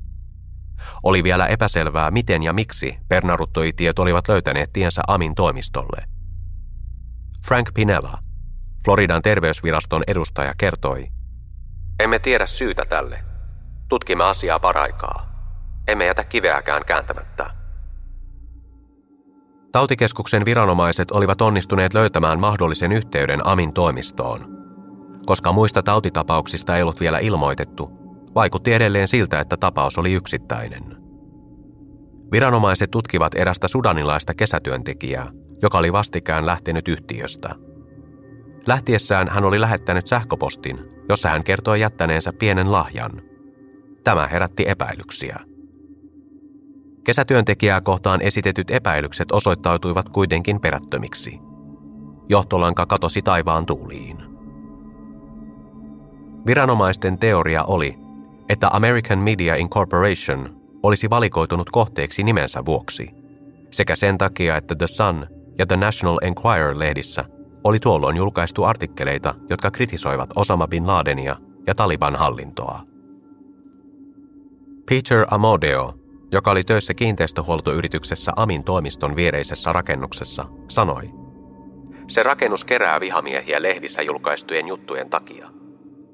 Oli 1.03 1.23
vielä 1.23 1.47
epäselvää, 1.47 2.11
miten 2.11 2.43
ja 2.43 2.53
miksi 2.53 2.97
pernaruttoitiet 3.07 3.99
olivat 3.99 4.27
löytäneet 4.27 4.73
tiensä 4.73 5.01
Amin 5.07 5.35
toimistolle. 5.35 6.05
Frank 7.47 7.69
Pinella, 7.73 8.17
Floridan 8.85 9.21
terveysviraston 9.21 10.03
edustaja, 10.07 10.53
kertoi, 10.57 11.07
Emme 11.99 12.19
tiedä 12.19 12.45
syytä 12.45 12.85
tälle. 12.85 13.23
Tutkimme 13.89 14.23
asiaa 14.23 14.59
paraikaa. 14.59 15.30
Emme 15.87 16.05
jätä 16.05 16.23
kiveäkään 16.23 16.85
kääntämättä. 16.85 17.51
Tautikeskuksen 19.71 20.45
viranomaiset 20.45 21.11
olivat 21.11 21.41
onnistuneet 21.41 21.93
löytämään 21.93 22.39
mahdollisen 22.39 22.91
yhteyden 22.91 23.47
Amin 23.47 23.73
toimistoon. 23.73 24.57
Koska 25.25 25.53
muista 25.53 25.83
tautitapauksista 25.83 26.75
ei 26.75 26.81
ollut 26.81 26.99
vielä 26.99 27.19
ilmoitettu, 27.19 27.91
vaikutti 28.35 28.73
edelleen 28.73 29.07
siltä, 29.07 29.39
että 29.39 29.57
tapaus 29.57 29.97
oli 29.97 30.13
yksittäinen. 30.13 30.97
Viranomaiset 32.31 32.91
tutkivat 32.91 33.35
erästä 33.35 33.67
sudanilaista 33.67 34.33
kesätyöntekijää, 34.33 35.31
joka 35.61 35.77
oli 35.77 35.93
vastikään 35.93 36.45
lähtenyt 36.45 36.87
yhtiöstä. 36.87 37.55
Lähtiessään 38.67 39.29
hän 39.29 39.43
oli 39.43 39.61
lähettänyt 39.61 40.07
sähköpostin, 40.07 40.79
jossa 41.09 41.29
hän 41.29 41.43
kertoi 41.43 41.79
jättäneensä 41.79 42.33
pienen 42.33 42.71
lahjan. 42.71 43.21
Tämä 44.03 44.27
herätti 44.27 44.63
epäilyksiä. 44.67 45.50
Kesätyöntekijää 47.03 47.81
kohtaan 47.81 48.21
esitetyt 48.21 48.71
epäilykset 48.71 49.31
osoittautuivat 49.31 50.09
kuitenkin 50.09 50.59
perättömiksi. 50.59 51.39
Johtolanka 52.29 52.85
katosi 52.85 53.21
taivaan 53.21 53.65
tuuliin. 53.65 54.17
Viranomaisten 56.45 57.17
teoria 57.17 57.63
oli, 57.63 57.97
että 58.49 58.69
American 58.71 59.19
Media 59.19 59.55
Incorporation 59.55 60.61
olisi 60.83 61.09
valikoitunut 61.09 61.69
kohteeksi 61.69 62.23
nimensä 62.23 62.65
vuoksi, 62.65 63.09
sekä 63.71 63.95
sen 63.95 64.17
takia, 64.17 64.57
että 64.57 64.75
The 64.75 64.87
Sun 64.87 65.27
ja 65.57 65.65
The 65.65 65.77
National 65.77 66.19
Enquirer-lehdissä 66.21 67.25
oli 67.63 67.79
tuolloin 67.79 68.17
julkaistu 68.17 68.63
artikkeleita, 68.63 69.35
jotka 69.49 69.71
kritisoivat 69.71 70.29
Osama 70.35 70.67
bin 70.67 70.87
Ladenia 70.87 71.35
ja 71.67 71.75
Taliban 71.75 72.15
hallintoa. 72.15 72.81
Peter 74.89 75.25
Amodeo 75.31 76.00
joka 76.31 76.51
oli 76.51 76.63
töissä 76.63 76.93
kiinteistöhuoltoyrityksessä 76.93 78.31
Amin 78.35 78.63
toimiston 78.63 79.15
viereisessä 79.15 79.73
rakennuksessa, 79.73 80.45
sanoi, 80.67 81.09
se 82.07 82.23
rakennus 82.23 82.65
kerää 82.65 82.99
vihamiehiä 82.99 83.61
lehdissä 83.61 84.01
julkaistujen 84.01 84.67
juttujen 84.67 85.09
takia. 85.09 85.47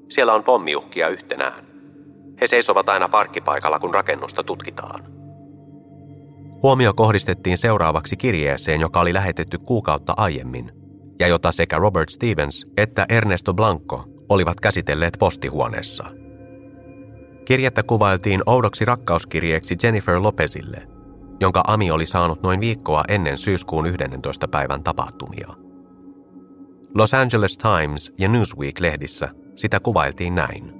Siellä 0.08 0.34
on 0.34 0.44
pommiuhkia 0.44 1.08
yhtenään. 1.08 1.66
He 2.40 2.46
seisovat 2.46 2.88
aina 2.88 3.08
parkkipaikalla, 3.08 3.78
kun 3.78 3.94
rakennusta 3.94 4.42
tutkitaan. 4.44 5.04
Huomio 6.62 6.94
kohdistettiin 6.94 7.58
seuraavaksi 7.58 8.16
kirjeeseen, 8.16 8.80
joka 8.80 9.00
oli 9.00 9.14
lähetetty 9.14 9.58
kuukautta 9.58 10.14
aiemmin, 10.16 10.72
ja 11.18 11.28
jota 11.28 11.52
sekä 11.52 11.76
Robert 11.76 12.08
Stevens 12.08 12.66
että 12.76 13.06
Ernesto 13.08 13.54
Blanco 13.54 14.04
olivat 14.28 14.60
käsitelleet 14.60 15.16
postihuoneessa– 15.18 16.04
Kirjettä 17.48 17.82
kuvailtiin 17.82 18.42
oudoksi 18.46 18.84
rakkauskirjeeksi 18.84 19.76
Jennifer 19.82 20.22
Lopezille, 20.22 20.88
jonka 21.40 21.62
Ami 21.66 21.90
oli 21.90 22.06
saanut 22.06 22.42
noin 22.42 22.60
viikkoa 22.60 23.04
ennen 23.08 23.38
syyskuun 23.38 23.86
11. 23.86 24.48
päivän 24.48 24.82
tapahtumia. 24.82 25.48
Los 26.94 27.14
Angeles 27.14 27.58
Times 27.58 28.14
ja 28.18 28.28
Newsweek-lehdissä 28.28 29.28
sitä 29.56 29.80
kuvailtiin 29.80 30.34
näin. 30.34 30.72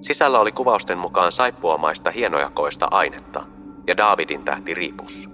Sisällä 0.00 0.38
oli 0.40 0.52
kuvausten 0.52 0.98
mukaan 0.98 1.32
saippuamaista 1.32 2.10
hienojakoista 2.10 2.88
ainetta 2.90 3.46
ja 3.86 3.96
Davidin 3.96 4.44
tähti 4.44 4.74
riipus. 4.74 5.28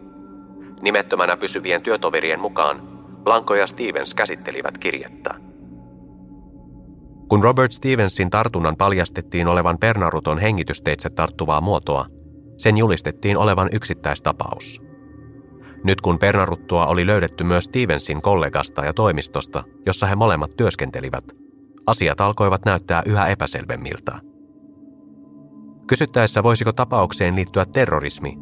Nimettömänä 0.82 1.36
pysyvien 1.36 1.82
työtoverien 1.82 2.40
mukaan 2.40 2.80
Blanco 3.24 3.54
ja 3.54 3.66
Stevens 3.66 4.14
käsittelivät 4.14 4.78
kirjettä– 4.78 5.34
kun 7.30 7.44
Robert 7.44 7.72
Stevensin 7.72 8.30
tartunnan 8.30 8.76
paljastettiin 8.76 9.48
olevan 9.48 9.78
pernaruton 9.78 10.38
hengitysteitse 10.38 11.10
tarttuvaa 11.10 11.60
muotoa, 11.60 12.06
sen 12.58 12.76
julistettiin 12.76 13.36
olevan 13.36 13.68
yksittäistapaus. 13.72 14.82
Nyt 15.84 16.00
kun 16.00 16.18
pernaruttua 16.18 16.86
oli 16.86 17.06
löydetty 17.06 17.44
myös 17.44 17.64
Stevensin 17.64 18.22
kollegasta 18.22 18.84
ja 18.84 18.92
toimistosta, 18.92 19.64
jossa 19.86 20.06
he 20.06 20.14
molemmat 20.14 20.56
työskentelivät, 20.56 21.24
asiat 21.86 22.20
alkoivat 22.20 22.64
näyttää 22.64 23.02
yhä 23.06 23.26
epäselvemmiltä. 23.26 24.20
Kysyttäessä 25.86 26.42
voisiko 26.42 26.72
tapaukseen 26.72 27.36
liittyä 27.36 27.64
terrorismi, 27.64 28.38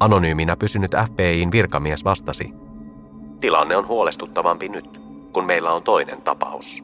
anonyyminä 0.00 0.56
pysynyt 0.56 0.92
FBIin 1.06 1.52
virkamies 1.52 2.04
vastasi, 2.04 2.52
tilanne 3.40 3.76
on 3.76 3.88
huolestuttavampi 3.88 4.68
nyt, 4.68 5.00
kun 5.32 5.46
meillä 5.46 5.72
on 5.72 5.82
toinen 5.82 6.22
tapaus. 6.22 6.83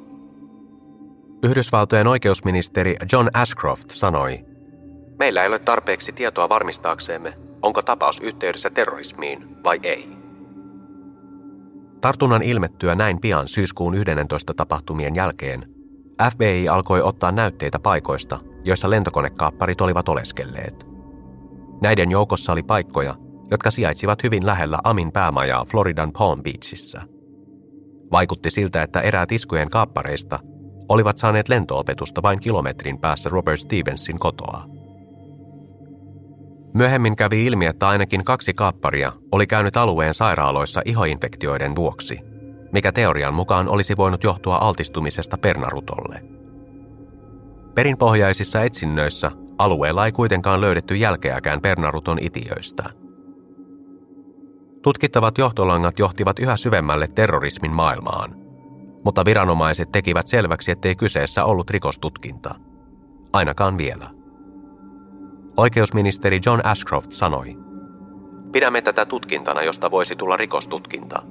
Yhdysvaltojen 1.42 2.06
oikeusministeri 2.06 2.96
John 3.12 3.28
Ashcroft 3.34 3.90
sanoi, 3.90 4.44
Meillä 5.18 5.42
ei 5.42 5.48
ole 5.48 5.58
tarpeeksi 5.58 6.12
tietoa 6.12 6.48
varmistaaksemme, 6.48 7.34
onko 7.62 7.82
tapaus 7.82 8.20
yhteydessä 8.20 8.70
terrorismiin 8.70 9.64
vai 9.64 9.80
ei. 9.82 10.08
Tartunnan 12.00 12.42
ilmettyä 12.42 12.94
näin 12.94 13.20
pian 13.20 13.48
syyskuun 13.48 13.94
11 13.94 14.54
tapahtumien 14.54 15.14
jälkeen, 15.14 15.66
FBI 16.32 16.68
alkoi 16.68 17.02
ottaa 17.02 17.32
näytteitä 17.32 17.78
paikoista, 17.78 18.38
joissa 18.64 18.90
lentokonekaapparit 18.90 19.80
olivat 19.80 20.08
oleskelleet. 20.08 20.86
Näiden 21.82 22.10
joukossa 22.10 22.52
oli 22.52 22.62
paikkoja, 22.62 23.16
jotka 23.50 23.70
sijaitsivat 23.70 24.22
hyvin 24.22 24.46
lähellä 24.46 24.78
Amin 24.84 25.12
päämajaa 25.12 25.64
Floridan 25.64 26.12
Palm 26.12 26.42
Beachissä. 26.42 27.02
Vaikutti 28.12 28.50
siltä, 28.50 28.82
että 28.82 29.00
eräät 29.00 29.32
iskujen 29.32 29.70
kaappareista 29.70 30.38
olivat 30.90 31.18
saaneet 31.18 31.48
lentoopetusta 31.48 32.22
vain 32.22 32.40
kilometrin 32.40 32.98
päässä 32.98 33.28
Robert 33.28 33.60
Stevensin 33.60 34.18
kotoa. 34.18 34.64
Myöhemmin 36.74 37.16
kävi 37.16 37.46
ilmi, 37.46 37.66
että 37.66 37.88
ainakin 37.88 38.24
kaksi 38.24 38.54
kaapparia 38.54 39.12
oli 39.32 39.46
käynyt 39.46 39.76
alueen 39.76 40.14
sairaaloissa 40.14 40.82
ihoinfektioiden 40.84 41.76
vuoksi, 41.76 42.18
mikä 42.72 42.92
teorian 42.92 43.34
mukaan 43.34 43.68
olisi 43.68 43.96
voinut 43.96 44.24
johtua 44.24 44.56
altistumisesta 44.56 45.38
pernarutolle. 45.38 46.22
Perinpohjaisissa 47.74 48.62
etsinnöissä 48.62 49.30
alueella 49.58 50.06
ei 50.06 50.12
kuitenkaan 50.12 50.60
löydetty 50.60 50.96
jälkeäkään 50.96 51.60
pernaruton 51.60 52.18
itiöistä. 52.20 52.84
Tutkittavat 54.82 55.38
johtolangat 55.38 55.98
johtivat 55.98 56.38
yhä 56.38 56.56
syvemmälle 56.56 57.08
terrorismin 57.08 57.72
maailmaan– 57.72 58.34
mutta 59.04 59.24
viranomaiset 59.24 59.92
tekivät 59.92 60.26
selväksi, 60.26 60.70
ettei 60.70 60.96
kyseessä 60.96 61.44
ollut 61.44 61.70
rikostutkinta. 61.70 62.54
Ainakaan 63.32 63.78
vielä. 63.78 64.10
Oikeusministeri 65.56 66.40
John 66.46 66.60
Ashcroft 66.66 67.12
sanoi, 67.12 67.56
Pidämme 68.52 68.82
tätä 68.82 69.06
tutkintana, 69.06 69.62
josta 69.62 69.90
voisi 69.90 70.16
tulla 70.16 70.36
rikostutkinta. 70.36 71.22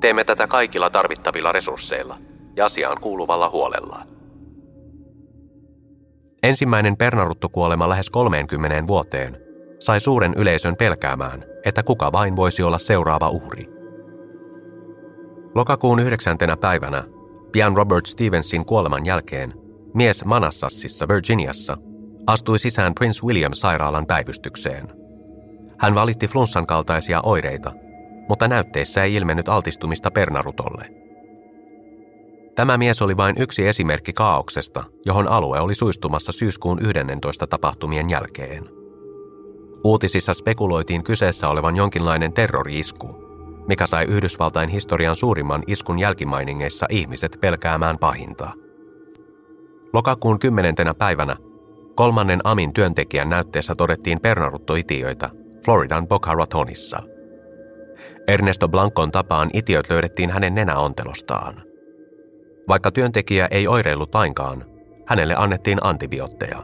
Teemme 0.00 0.24
tätä 0.24 0.46
kaikilla 0.46 0.90
tarvittavilla 0.90 1.52
resursseilla 1.52 2.18
ja 2.56 2.64
asiaan 2.64 3.00
kuuluvalla 3.00 3.50
huolella. 3.50 4.02
Ensimmäinen 6.42 6.96
pernaruttokuolema 6.96 7.88
lähes 7.88 8.10
30 8.10 8.86
vuoteen 8.86 9.38
sai 9.80 10.00
suuren 10.00 10.34
yleisön 10.36 10.76
pelkäämään, 10.76 11.44
että 11.64 11.82
kuka 11.82 12.12
vain 12.12 12.36
voisi 12.36 12.62
olla 12.62 12.78
seuraava 12.78 13.28
uhri. 13.28 13.73
Lokakuun 15.54 16.00
yhdeksäntenä 16.00 16.56
päivänä, 16.56 17.04
pian 17.52 17.76
Robert 17.76 18.06
Stevensin 18.06 18.64
kuoleman 18.64 19.06
jälkeen, 19.06 19.54
mies 19.94 20.24
Manassassissa 20.24 21.08
Virginiassa 21.08 21.76
astui 22.26 22.58
sisään 22.58 22.94
Prince 22.94 23.26
William-sairaalan 23.26 24.06
päivystykseen. 24.06 24.92
Hän 25.78 25.94
valitti 25.94 26.28
flunssan 26.28 26.66
kaltaisia 26.66 27.20
oireita, 27.22 27.72
mutta 28.28 28.48
näytteissä 28.48 29.02
ei 29.04 29.14
ilmennyt 29.14 29.48
altistumista 29.48 30.10
pernarutolle. 30.10 30.94
Tämä 32.54 32.76
mies 32.76 33.02
oli 33.02 33.16
vain 33.16 33.36
yksi 33.38 33.66
esimerkki 33.66 34.12
kaauksesta, 34.12 34.84
johon 35.06 35.28
alue 35.28 35.60
oli 35.60 35.74
suistumassa 35.74 36.32
syyskuun 36.32 36.78
11 36.82 37.46
tapahtumien 37.46 38.10
jälkeen. 38.10 38.68
Uutisissa 39.84 40.34
spekuloitiin 40.34 41.04
kyseessä 41.04 41.48
olevan 41.48 41.76
jonkinlainen 41.76 42.32
terroriisku, 42.32 43.23
mikä 43.68 43.86
sai 43.86 44.04
Yhdysvaltain 44.04 44.68
historian 44.68 45.16
suurimman 45.16 45.62
iskun 45.66 45.98
jälkimainingeissa 45.98 46.86
ihmiset 46.90 47.38
pelkäämään 47.40 47.98
pahinta. 47.98 48.52
Lokakuun 49.92 50.38
kymmenentenä 50.38 50.94
päivänä 50.94 51.36
kolmannen 51.94 52.40
Amin 52.44 52.72
työntekijän 52.72 53.28
näytteessä 53.28 53.74
todettiin 53.74 54.20
pernaruttoitiöitä 54.20 55.30
Floridan 55.64 56.08
Boca 56.08 56.34
Ratonissa. 56.34 57.02
Ernesto 58.28 58.68
Blancon 58.68 59.10
tapaan 59.10 59.50
itiöt 59.52 59.90
löydettiin 59.90 60.30
hänen 60.30 60.54
nenäontelostaan. 60.54 61.62
Vaikka 62.68 62.90
työntekijä 62.90 63.48
ei 63.50 63.68
oireillut 63.68 64.14
lainkaan, 64.14 64.64
hänelle 65.06 65.34
annettiin 65.36 65.78
antibiootteja. 65.82 66.62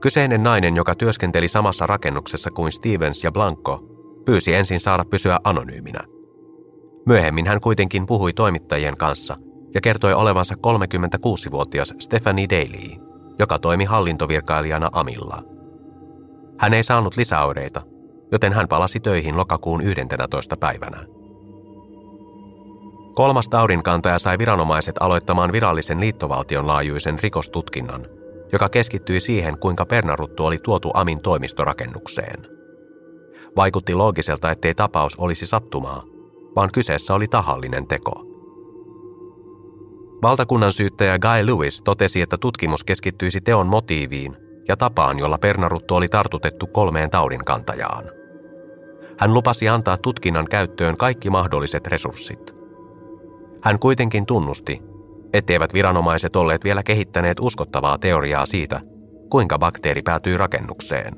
Kyseinen 0.00 0.42
nainen, 0.42 0.76
joka 0.76 0.94
työskenteli 0.94 1.48
samassa 1.48 1.86
rakennuksessa 1.86 2.50
kuin 2.50 2.72
Stevens 2.72 3.24
ja 3.24 3.32
Blanco, 3.32 3.93
pyysi 4.24 4.54
ensin 4.54 4.80
saada 4.80 5.04
pysyä 5.04 5.38
anonyyminä. 5.44 6.00
Myöhemmin 7.06 7.46
hän 7.46 7.60
kuitenkin 7.60 8.06
puhui 8.06 8.32
toimittajien 8.32 8.96
kanssa 8.96 9.36
ja 9.74 9.80
kertoi 9.80 10.14
olevansa 10.14 10.54
36-vuotias 10.54 11.94
Stephanie 11.98 12.46
Daly, 12.50 13.04
joka 13.38 13.58
toimi 13.58 13.84
hallintovirkailijana 13.84 14.90
Amilla. 14.92 15.42
Hän 16.58 16.74
ei 16.74 16.82
saanut 16.82 17.16
lisäoireita, 17.16 17.82
joten 18.32 18.52
hän 18.52 18.68
palasi 18.68 19.00
töihin 19.00 19.36
lokakuun 19.36 19.80
11. 19.80 20.56
päivänä. 20.56 21.06
Kolmas 23.14 23.48
taudinkantaja 23.48 24.18
sai 24.18 24.38
viranomaiset 24.38 24.94
aloittamaan 25.00 25.52
virallisen 25.52 26.00
liittovaltion 26.00 26.66
laajuisen 26.66 27.18
rikostutkinnan, 27.18 28.06
joka 28.52 28.68
keskittyi 28.68 29.20
siihen, 29.20 29.58
kuinka 29.58 29.86
Pernaruttu 29.86 30.46
oli 30.46 30.58
tuotu 30.58 30.90
Amin 30.94 31.20
toimistorakennukseen. 31.20 32.53
Vaikutti 33.56 33.94
loogiselta, 33.94 34.50
ettei 34.50 34.74
tapaus 34.74 35.16
olisi 35.16 35.46
sattumaa, 35.46 36.04
vaan 36.56 36.70
kyseessä 36.72 37.14
oli 37.14 37.28
tahallinen 37.28 37.86
teko. 37.86 38.26
Valtakunnan 40.22 40.72
syyttäjä 40.72 41.18
Guy 41.18 41.46
Lewis 41.46 41.82
totesi, 41.82 42.20
että 42.20 42.38
tutkimus 42.38 42.84
keskittyisi 42.84 43.40
teon 43.40 43.66
motiiviin 43.66 44.36
ja 44.68 44.76
tapaan, 44.76 45.18
jolla 45.18 45.38
Pernaruttu 45.38 45.94
oli 45.94 46.08
tartutettu 46.08 46.66
kolmeen 46.66 47.10
taudinkantajaan. 47.10 48.04
Hän 49.18 49.34
lupasi 49.34 49.68
antaa 49.68 49.96
tutkinnan 49.96 50.46
käyttöön 50.50 50.96
kaikki 50.96 51.30
mahdolliset 51.30 51.86
resurssit– 51.86 52.54
hän 53.64 53.78
kuitenkin 53.78 54.26
tunnusti, 54.26 54.82
etteivät 55.32 55.74
viranomaiset 55.74 56.36
olleet 56.36 56.64
vielä 56.64 56.82
kehittäneet 56.82 57.40
uskottavaa 57.40 57.98
teoriaa 57.98 58.46
siitä, 58.46 58.80
kuinka 59.30 59.58
bakteeri 59.58 60.02
päätyy 60.02 60.36
rakennukseen. 60.36 61.14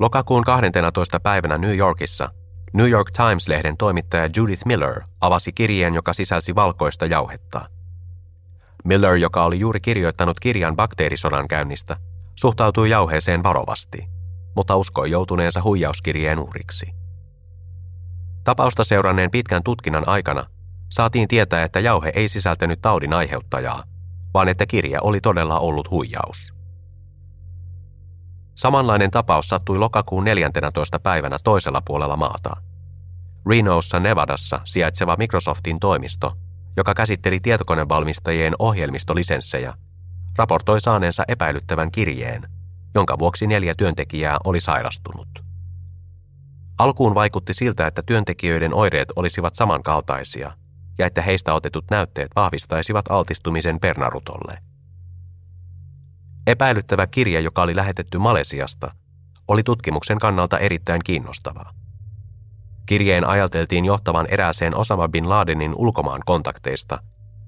Lokakuun 0.00 0.44
12. 0.44 1.20
päivänä 1.20 1.58
New 1.58 1.76
Yorkissa 1.76 2.30
New 2.72 2.88
York 2.88 3.10
Times-lehden 3.10 3.76
toimittaja 3.78 4.30
Judith 4.36 4.66
Miller 4.66 5.00
avasi 5.20 5.52
kirjeen, 5.52 5.94
joka 5.94 6.12
sisälsi 6.12 6.54
valkoista 6.54 7.06
jauhetta. 7.06 7.68
Miller, 8.84 9.14
joka 9.14 9.44
oli 9.44 9.60
juuri 9.60 9.80
kirjoittanut 9.80 10.40
kirjan 10.40 10.76
bakteerisodan 10.76 11.48
käynnistä, 11.48 11.96
suhtautui 12.34 12.90
jauheeseen 12.90 13.42
varovasti, 13.42 14.08
mutta 14.56 14.76
uskoi 14.76 15.10
joutuneensa 15.10 15.62
huijauskirjeen 15.62 16.38
uhriksi. 16.38 16.86
Tapausta 18.44 18.84
seuranneen 18.84 19.30
pitkän 19.30 19.62
tutkinnan 19.62 20.08
aikana 20.08 20.46
saatiin 20.88 21.28
tietää, 21.28 21.64
että 21.64 21.80
jauhe 21.80 22.12
ei 22.14 22.28
sisältänyt 22.28 22.80
taudin 22.82 23.12
aiheuttajaa, 23.12 23.84
vaan 24.34 24.48
että 24.48 24.66
kirja 24.66 24.98
oli 25.02 25.20
todella 25.20 25.58
ollut 25.58 25.90
huijaus. 25.90 26.59
Samanlainen 28.60 29.10
tapaus 29.10 29.48
sattui 29.48 29.78
lokakuun 29.78 30.24
14. 30.24 30.98
päivänä 30.98 31.36
toisella 31.44 31.82
puolella 31.84 32.16
maata. 32.16 32.56
Renoossa, 33.48 34.00
Nevadassa 34.00 34.60
sijaitseva 34.64 35.16
Microsoftin 35.16 35.80
toimisto, 35.80 36.32
joka 36.76 36.94
käsitteli 36.94 37.40
tietokonevalmistajien 37.40 38.54
ohjelmistolisenssejä, 38.58 39.74
raportoi 40.36 40.80
saaneensa 40.80 41.24
epäilyttävän 41.28 41.90
kirjeen, 41.90 42.48
jonka 42.94 43.18
vuoksi 43.18 43.46
neljä 43.46 43.74
työntekijää 43.74 44.36
oli 44.44 44.60
sairastunut. 44.60 45.28
Alkuun 46.78 47.14
vaikutti 47.14 47.54
siltä, 47.54 47.86
että 47.86 48.02
työntekijöiden 48.06 48.74
oireet 48.74 49.08
olisivat 49.16 49.54
samankaltaisia 49.54 50.52
ja 50.98 51.06
että 51.06 51.22
heistä 51.22 51.54
otetut 51.54 51.84
näytteet 51.90 52.30
vahvistaisivat 52.36 53.04
altistumisen 53.08 53.80
pernarutolle. 53.80 54.69
Epäilyttävä 56.46 57.06
kirja, 57.06 57.40
joka 57.40 57.62
oli 57.62 57.76
lähetetty 57.76 58.18
Malesiasta, 58.18 58.94
oli 59.48 59.62
tutkimuksen 59.62 60.18
kannalta 60.18 60.58
erittäin 60.58 61.00
kiinnostava. 61.04 61.64
Kirjeen 62.86 63.28
ajateltiin 63.28 63.84
johtavan 63.84 64.26
erääseen 64.30 64.76
Osama 64.76 65.08
bin 65.08 65.28
Ladenin 65.28 65.74
ulkomaan 65.74 66.20
kontakteista, 66.26 66.98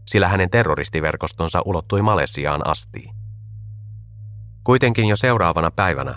sillä 0.07 0.29
hänen 0.29 0.51
terroristiverkostonsa 0.51 1.63
ulottui 1.65 2.03
Malesiaan 2.03 2.67
asti. 2.67 3.11
Kuitenkin 4.65 5.07
jo 5.07 5.17
seuraavana 5.17 5.71
päivänä 5.71 6.15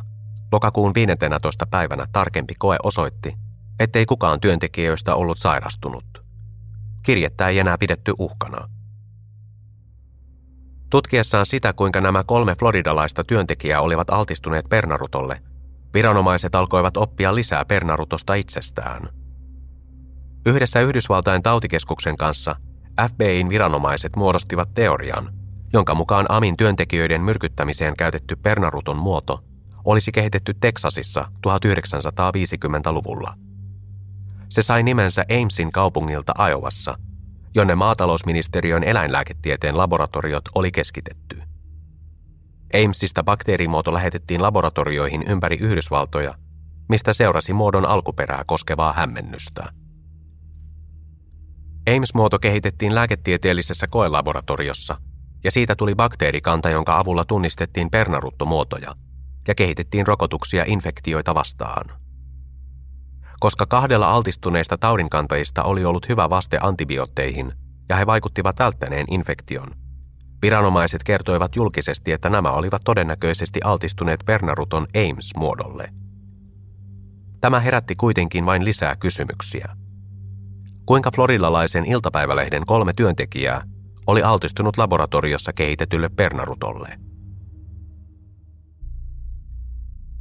Lokakuun 0.51 0.93
15. 0.93 1.65
päivänä 1.65 2.05
tarkempi 2.11 2.53
koe 2.59 2.77
osoitti, 2.83 3.38
ettei 3.79 4.05
kukaan 4.05 4.39
työntekijöistä 4.39 5.15
ollut 5.15 5.38
sairastunut. 5.38 6.05
Kirjettä 7.03 7.47
ei 7.47 7.59
enää 7.59 7.77
pidetty 7.77 8.13
uhkana. 8.17 8.69
Tutkiessaan 10.89 11.45
sitä, 11.45 11.74
kuinka 11.74 12.02
nämä 12.02 12.24
kolme 12.24 12.56
floridalaista 12.60 13.24
työntekijää 13.24 13.82
olivat 13.82 14.10
altistuneet 14.10 14.65
pernarutolle, 14.69 15.41
viranomaiset 15.93 16.56
alkoivat 16.56 16.98
oppia 16.98 17.36
lisää 17.36 17.65
pernarutosta 17.65 18.34
itsestään. 18.34 19.10
Yhdessä 20.45 20.82
Yhdysvaltain 20.82 21.43
tautikeskuksen 21.43 22.17
kanssa 22.17 22.56
FBIn 23.10 23.50
viranomaiset 23.50 24.15
muodostivat 24.15 24.74
teorian, 24.74 25.34
jonka 25.74 25.95
mukaan 25.95 26.26
Amin 26.30 26.58
työntekijöiden 26.58 27.21
myrkyttämiseen 27.21 27.98
käytetty 27.98 28.36
pernaruton 28.36 28.98
muoto– 28.98 29.39
olisi 29.86 30.12
kehitetty 30.12 30.54
Teksasissa 30.54 31.32
1950-luvulla. 31.48 33.34
Se 34.50 34.62
sai 34.62 34.84
nimensä 34.84 35.26
Amesin 35.41 35.71
kaupungilta 35.71 36.34
Iowassa, 36.50 36.98
jonne 37.56 37.76
maatalousministeriön 37.76 38.84
eläinlääketieteen 38.84 39.78
laboratoriot 39.78 40.44
oli 40.56 40.72
keskitetty. 40.72 41.41
Amesista 42.84 43.24
bakteerimuoto 43.24 43.94
lähetettiin 43.94 44.41
laboratorioihin 44.41 45.24
ympäri 45.24 45.58
Yhdysvaltoja, 45.58 46.34
mistä 46.89 47.13
seurasi 47.13 47.54
muodon 47.54 47.86
alkuperää 47.86 48.44
koskevaa 48.48 48.94
hämmennystä. 48.94 49.74
Ames-muoto 51.89 52.39
kehitettiin 52.39 52.96
lääketieteellisessä 52.96 53.88
koelaboratoriossa, 53.88 54.98
ja 55.44 55.52
siitä 55.52 55.76
tuli 55.76 55.96
bakteerikanta, 55.96 56.70
jonka 56.70 57.00
avulla 57.00 57.26
tunnistettiin 57.26 57.91
pernaruttomuotoja– 57.91 58.96
ja 59.48 59.56
kehitettiin 59.56 60.08
rokotuksia 60.08 60.63
infektioita 60.68 61.36
vastaan. 61.36 62.05
Koska 63.39 63.65
kahdella 63.65 64.12
altistuneista 64.12 64.78
taudinkantajista 64.78 65.63
oli 65.63 65.86
ollut 65.86 66.10
hyvä 66.10 66.30
vaste 66.30 66.60
antibiootteihin 66.62 67.54
ja 67.89 67.95
he 67.95 68.06
vaikuttivat 68.06 68.60
välttäneen 68.60 69.06
infektion, 69.12 69.67
viranomaiset 70.41 71.04
kertoivat 71.04 71.56
julkisesti, 71.56 72.12
että 72.12 72.30
nämä 72.30 72.52
olivat 72.52 72.82
todennäköisesti 72.86 73.60
altistuneet 73.63 74.19
Bernaruton 74.26 74.88
Ames-muodolle. 74.95 75.89
Tämä 77.41 77.60
herätti 77.60 77.95
kuitenkin 77.95 78.45
vain 78.45 78.65
lisää 78.65 78.95
kysymyksiä. 78.95 79.76
Kuinka 80.86 81.12
floridalaisen 81.15 81.86
iltapäivälehden 81.86 82.65
kolme 82.65 82.93
työntekijää 82.93 83.63
oli 84.08 84.24
altistunut 84.24 84.78
laboratoriossa 84.78 85.54
kehitetylle 85.54 86.10
Bernarutolle– 86.10 86.89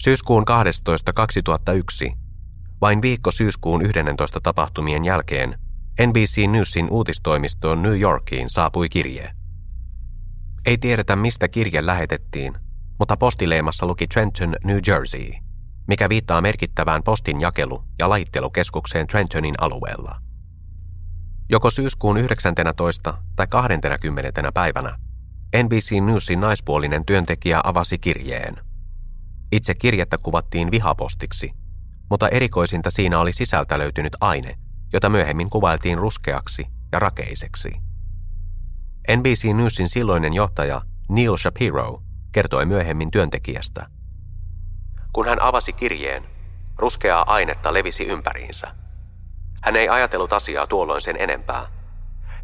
Syyskuun 0.04 0.44
12. 0.44 1.12
2001, 2.74 2.80
vain 2.80 3.02
viikko 3.02 3.30
syyskuun 3.30 3.82
11. 3.82 4.40
tapahtumien 4.42 5.04
jälkeen, 5.04 5.58
NBC 6.06 6.50
Newsin 6.50 6.88
uutistoimistoon 6.90 7.82
New 7.82 8.00
Yorkiin 8.00 8.50
saapui 8.50 8.88
kirje. 8.88 9.30
Ei 10.66 10.78
tiedetä, 10.78 11.16
mistä 11.16 11.48
kirje 11.48 11.86
lähetettiin, 11.86 12.54
mutta 12.98 13.16
postileimassa 13.16 13.86
luki 13.86 14.06
Trenton, 14.06 14.56
New 14.64 14.78
Jersey, 14.86 15.32
mikä 15.88 16.08
viittaa 16.08 16.40
merkittävään 16.40 17.02
postin 17.02 17.40
jakelu- 17.40 17.84
ja 18.00 18.08
lajittelukeskukseen 18.08 19.06
Trentonin 19.06 19.54
alueella. 19.58 20.16
Joko 21.50 21.70
syyskuun 21.70 22.16
19. 22.16 23.14
tai 23.36 23.46
20. 23.46 24.52
päivänä 24.52 24.98
NBC 25.62 26.00
Newsin 26.00 26.40
naispuolinen 26.40 27.04
työntekijä 27.04 27.60
avasi 27.64 27.98
kirjeen– 27.98 28.56
itse 29.54 29.74
kirjettä 29.74 30.18
kuvattiin 30.18 30.70
vihapostiksi, 30.70 31.52
mutta 32.10 32.28
erikoisinta 32.28 32.90
siinä 32.90 33.18
oli 33.18 33.32
sisältä 33.32 33.78
löytynyt 33.78 34.16
aine, 34.20 34.58
jota 34.92 35.08
myöhemmin 35.08 35.50
kuvailtiin 35.50 35.98
ruskeaksi 35.98 36.66
ja 36.92 36.98
rakeiseksi. 36.98 37.70
NBC 39.16 39.44
Newsin 39.44 39.88
silloinen 39.88 40.32
johtaja 40.34 40.82
Neil 41.08 41.36
Shapiro 41.36 42.02
kertoi 42.32 42.66
myöhemmin 42.66 43.10
työntekijästä. 43.10 43.86
Kun 45.12 45.28
hän 45.28 45.42
avasi 45.42 45.72
kirjeen, 45.72 46.24
ruskeaa 46.76 47.34
ainetta 47.34 47.72
levisi 47.72 48.04
ympäriinsä. 48.04 48.74
Hän 49.62 49.76
ei 49.76 49.88
ajatellut 49.88 50.32
asiaa 50.32 50.66
tuolloin 50.66 51.02
sen 51.02 51.16
enempää. 51.18 51.66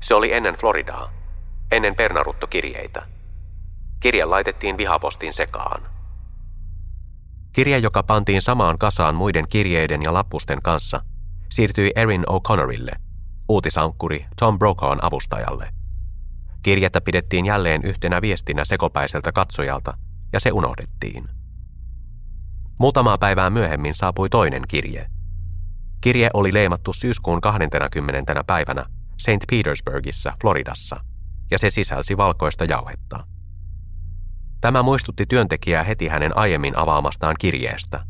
Se 0.02 0.14
oli 0.14 0.32
ennen 0.32 0.54
Floridaa, 0.54 1.12
ennen 1.72 1.94
pernaruttokirjeitä. 1.94 3.02
Kirje 4.00 4.24
laitettiin 4.24 4.78
vihapostin 4.78 5.32
sekaan. 5.32 5.89
Kirje, 7.52 7.78
joka 7.78 8.02
pantiin 8.02 8.42
samaan 8.42 8.78
kasaan 8.78 9.14
muiden 9.14 9.48
kirjeiden 9.48 10.02
ja 10.02 10.12
lappusten 10.12 10.62
kanssa, 10.62 11.02
siirtyi 11.50 11.92
Erin 11.96 12.24
O'Connorille, 12.30 12.98
uutisankkuri 13.48 14.26
Tom 14.40 14.58
Brokawn 14.58 14.98
avustajalle. 15.02 15.68
Kirjettä 16.62 17.00
pidettiin 17.00 17.46
jälleen 17.46 17.82
yhtenä 17.84 18.22
viestinä 18.22 18.64
sekopäiseltä 18.64 19.32
katsojalta, 19.32 19.96
ja 20.32 20.40
se 20.40 20.52
unohdettiin. 20.52 21.28
Muutamaa 22.78 23.18
päivää 23.18 23.50
myöhemmin 23.50 23.94
saapui 23.94 24.28
toinen 24.28 24.62
kirje. 24.68 25.06
Kirje 26.00 26.30
oli 26.34 26.54
leimattu 26.54 26.92
syyskuun 26.92 27.40
20. 27.40 28.44
päivänä 28.46 28.84
St. 29.18 29.46
Petersburgissa, 29.50 30.32
Floridassa, 30.40 31.00
ja 31.50 31.58
se 31.58 31.70
sisälsi 31.70 32.16
valkoista 32.16 32.64
jauhetta. 32.64 33.26
Tämä 34.60 34.82
muistutti 34.82 35.26
työntekijää 35.26 35.84
heti 35.84 36.08
hänen 36.08 36.36
aiemmin 36.36 36.78
avaamastaan 36.78 37.36
kirjeestä. 37.38 38.04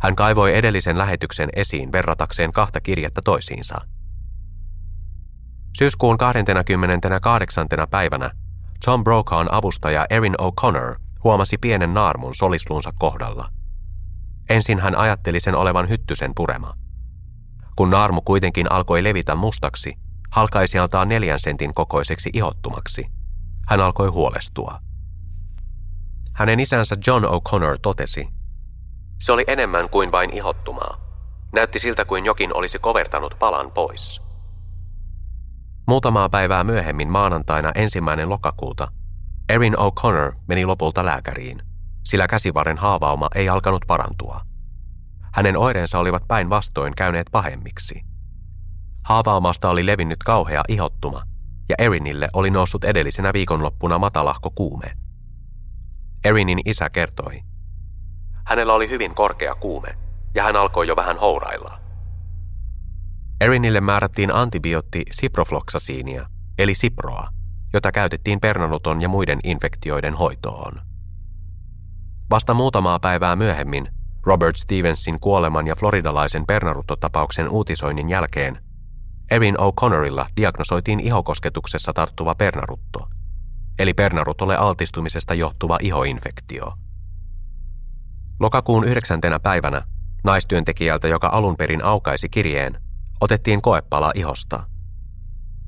Hän 0.00 0.16
kaivoi 0.16 0.56
edellisen 0.56 0.98
lähetyksen 0.98 1.48
esiin 1.56 1.92
verratakseen 1.92 2.52
kahta 2.52 2.80
kirjettä 2.80 3.20
toisiinsa. 3.24 3.80
Syyskuun 5.78 6.18
28. 6.18 7.66
päivänä 7.90 8.30
Tom 8.84 9.04
Brokawn 9.04 9.48
avustaja 9.50 10.06
Erin 10.10 10.34
O'Connor 10.42 10.96
huomasi 11.24 11.58
pienen 11.58 11.94
naarmun 11.94 12.34
solisluunsa 12.34 12.92
kohdalla. 12.98 13.50
Ensin 14.48 14.80
hän 14.80 14.96
ajatteli 14.96 15.40
sen 15.40 15.54
olevan 15.54 15.88
hyttysen 15.88 16.32
purema. 16.36 16.74
Kun 17.76 17.90
naarmu 17.90 18.20
kuitenkin 18.20 18.72
alkoi 18.72 19.04
levitä 19.04 19.34
mustaksi, 19.34 19.94
halkaisijaltaan 20.30 21.08
neljän 21.08 21.40
sentin 21.40 21.74
kokoiseksi 21.74 22.30
ihottumaksi, 22.32 23.06
hän 23.68 23.80
alkoi 23.80 24.08
huolestua. 24.08 24.83
Hänen 26.34 26.60
isänsä 26.60 26.96
John 27.06 27.24
O'Connor 27.24 27.78
totesi, 27.82 28.28
se 29.20 29.32
oli 29.32 29.44
enemmän 29.46 29.88
kuin 29.88 30.12
vain 30.12 30.36
ihottumaa. 30.36 31.00
Näytti 31.52 31.78
siltä 31.78 32.04
kuin 32.04 32.24
jokin 32.24 32.56
olisi 32.56 32.78
kovertanut 32.78 33.36
palan 33.38 33.70
pois. 33.70 34.22
Muutamaa 35.86 36.28
päivää 36.28 36.64
myöhemmin 36.64 37.10
maanantaina 37.10 37.72
ensimmäinen 37.74 38.28
lokakuuta 38.28 38.88
Erin 39.48 39.74
O'Connor 39.74 40.34
meni 40.48 40.66
lopulta 40.66 41.04
lääkäriin, 41.04 41.62
sillä 42.04 42.26
käsivarren 42.26 42.78
haavauma 42.78 43.28
ei 43.34 43.48
alkanut 43.48 43.84
parantua. 43.86 44.40
Hänen 45.32 45.56
oireensa 45.56 45.98
olivat 45.98 46.22
päinvastoin 46.28 46.94
käyneet 46.94 47.26
pahemmiksi. 47.32 48.02
Haavaumasta 49.04 49.70
oli 49.70 49.86
levinnyt 49.86 50.22
kauhea 50.24 50.62
ihottuma, 50.68 51.22
ja 51.68 51.74
Erinille 51.78 52.28
oli 52.32 52.50
noussut 52.50 52.84
edellisenä 52.84 53.32
viikonloppuna 53.32 53.98
matalahko 53.98 54.50
kuume. 54.50 55.03
Erinin 56.24 56.60
isä 56.64 56.90
kertoi. 56.90 57.40
Hänellä 58.46 58.72
oli 58.72 58.90
hyvin 58.90 59.14
korkea 59.14 59.54
kuume, 59.54 59.96
ja 60.34 60.42
hän 60.42 60.56
alkoi 60.56 60.88
jo 60.88 60.96
vähän 60.96 61.18
hourailla. 61.18 61.78
Erinille 63.40 63.80
määrättiin 63.80 64.34
antibiootti 64.34 65.02
siprofloksasiinia, 65.12 66.26
eli 66.58 66.74
siproa, 66.74 67.28
jota 67.72 67.92
käytettiin 67.92 68.40
pernanuton 68.40 69.02
ja 69.02 69.08
muiden 69.08 69.38
infektioiden 69.44 70.14
hoitoon. 70.14 70.80
Vasta 72.30 72.54
muutamaa 72.54 72.98
päivää 72.98 73.36
myöhemmin, 73.36 73.88
Robert 74.22 74.56
Stevensin 74.56 75.20
kuoleman 75.20 75.66
ja 75.66 75.76
floridalaisen 75.76 76.46
pernaruttotapauksen 76.46 77.48
uutisoinnin 77.48 78.08
jälkeen, 78.08 78.58
Erin 79.30 79.56
O'Connorilla 79.58 80.26
diagnosoitiin 80.36 81.00
ihokosketuksessa 81.00 81.92
tarttuva 81.92 82.34
pernarutto, 82.34 83.08
eli 83.78 83.94
pernarutolle 83.94 84.56
altistumisesta 84.56 85.34
johtuva 85.34 85.78
ihoinfektio. 85.82 86.72
Lokakuun 88.40 88.84
yhdeksäntenä 88.84 89.40
päivänä 89.40 89.82
naistyöntekijältä, 90.24 91.08
joka 91.08 91.28
alun 91.28 91.56
perin 91.56 91.84
aukaisi 91.84 92.28
kirjeen, 92.28 92.82
otettiin 93.20 93.62
koepala 93.62 94.12
ihosta. 94.14 94.66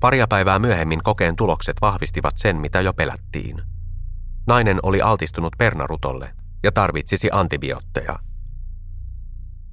Paria 0.01 0.27
päivää 0.27 0.59
myöhemmin 0.59 1.03
kokeen 1.03 1.37
tulokset 1.37 1.77
vahvistivat 1.81 2.38
sen, 2.38 2.57
mitä 2.57 2.81
jo 2.81 2.92
pelättiin. 2.92 3.62
Nainen 4.47 4.79
oli 4.83 5.03
altistunut 5.03 5.53
pernarutolle 5.59 6.35
ja 6.62 6.73
tarvitsisi 6.73 7.29
antibiootteja. 7.33 8.19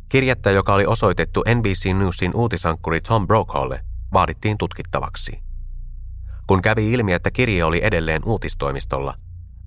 Kirjettä, 0.10 0.52
joka 0.52 0.74
oli 0.74 0.86
osoitettu 0.86 1.43
NBC 1.56 1.86
Newsin 1.86 2.36
uutisankkuri 2.36 3.02
Tom 3.02 3.28
Brokawlle, 3.28 3.86
vaadittiin 4.13 4.58
tutkittavaksi. 4.58 5.39
Kun 6.47 6.62
kävi 6.62 6.91
ilmi, 6.93 7.13
että 7.13 7.32
kirje 7.32 7.63
oli 7.63 7.79
edelleen 7.84 8.21
uutistoimistolla, 8.25 9.15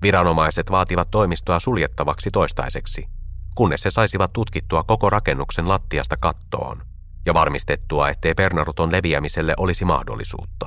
viranomaiset 0.03 0.71
vaativat 0.71 1.11
toimistoa 1.11 1.61
suljettavaksi 1.61 2.31
toistaiseksi, 2.31 3.09
kunnes 3.55 3.85
he 3.85 3.91
saisivat 3.91 4.33
tutkittua 4.33 4.85
koko 4.85 5.11
rakennuksen 5.11 5.69
lattiasta 5.69 6.17
kattoon 6.17 6.83
ja 7.27 7.35
varmistettua, 7.35 8.09
ettei 8.09 8.35
pernaruton 8.35 8.93
leviämiselle 8.93 9.55
olisi 9.57 9.85
mahdollisuutta. 9.85 10.67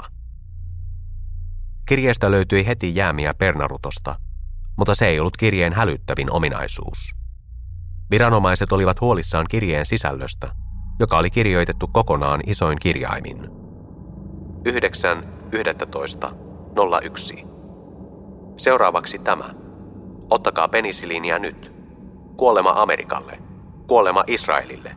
Kirjeestä 1.86 2.32
löytyi 2.32 2.68
heti 2.68 2.96
jäämiä 2.96 3.34
pernarutosta, 3.34 4.16
mutta 4.78 4.96
se 4.96 5.08
ei 5.08 5.20
ollut 5.20 5.38
kirjeen 5.38 5.74
hälyttävin 5.74 6.34
ominaisuus. 6.34 7.12
Viranomaiset 8.12 8.72
olivat 8.72 9.02
huolissaan 9.02 9.46
kirjeen 9.50 9.86
sisällöstä, 9.86 10.52
joka 11.00 11.18
oli 11.18 11.30
kirjoitettu 11.30 11.88
kokonaan 11.88 12.42
isoin 12.46 12.78
kirjaimin. 12.82 13.50
9.11.01. 15.56 17.48
Seuraavaksi 18.58 19.20
tämä. 19.20 19.54
Ottakaa 20.30 20.68
penisiliiniä 20.68 21.40
nyt. 21.40 21.72
Kuolema 22.38 22.70
Amerikalle. 22.76 23.40
Kuolema 23.88 24.24
Israelille. 24.28 24.96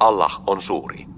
Allah 0.00 0.42
on 0.46 0.62
suuri. 0.62 1.13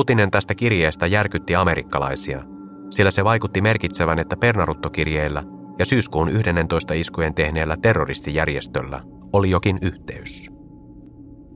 Uutinen 0.00 0.30
tästä 0.30 0.54
kirjeestä 0.54 1.06
järkytti 1.06 1.54
amerikkalaisia, 1.56 2.42
sillä 2.90 3.10
se 3.10 3.24
vaikutti 3.24 3.60
merkitsevän, 3.60 4.18
että 4.18 4.36
pernaruttokirjeellä 4.36 5.42
ja 5.78 5.86
syyskuun 5.86 6.28
11 6.28 6.94
iskujen 6.94 7.34
tehneellä 7.34 7.76
terroristijärjestöllä 7.82 9.02
oli 9.32 9.50
jokin 9.50 9.78
yhteys. 9.82 10.50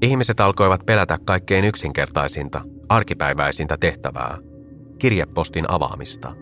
Ihmiset 0.03 0.41
alkoivat 0.41 0.87
pelätä 0.87 1.19
kaikkein 1.25 1.65
yksinkertaisinta, 1.65 2.63
arkipäiväisintä 2.89 3.77
tehtävää, 3.77 4.39
kirjepostin 4.99 5.71
avaamista. 5.71 6.33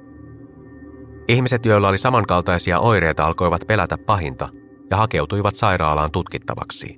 Ihmiset, 1.29 1.67
joilla 1.67 1.88
oli 1.88 1.99
samankaltaisia 1.99 2.81
oireita, 2.81 3.27
alkoivat 3.27 3.65
pelätä 3.67 3.99
pahinta 3.99 4.49
ja 4.91 4.97
hakeutuivat 4.97 5.55
sairaalaan 5.55 6.11
tutkittavaksi. 6.11 6.97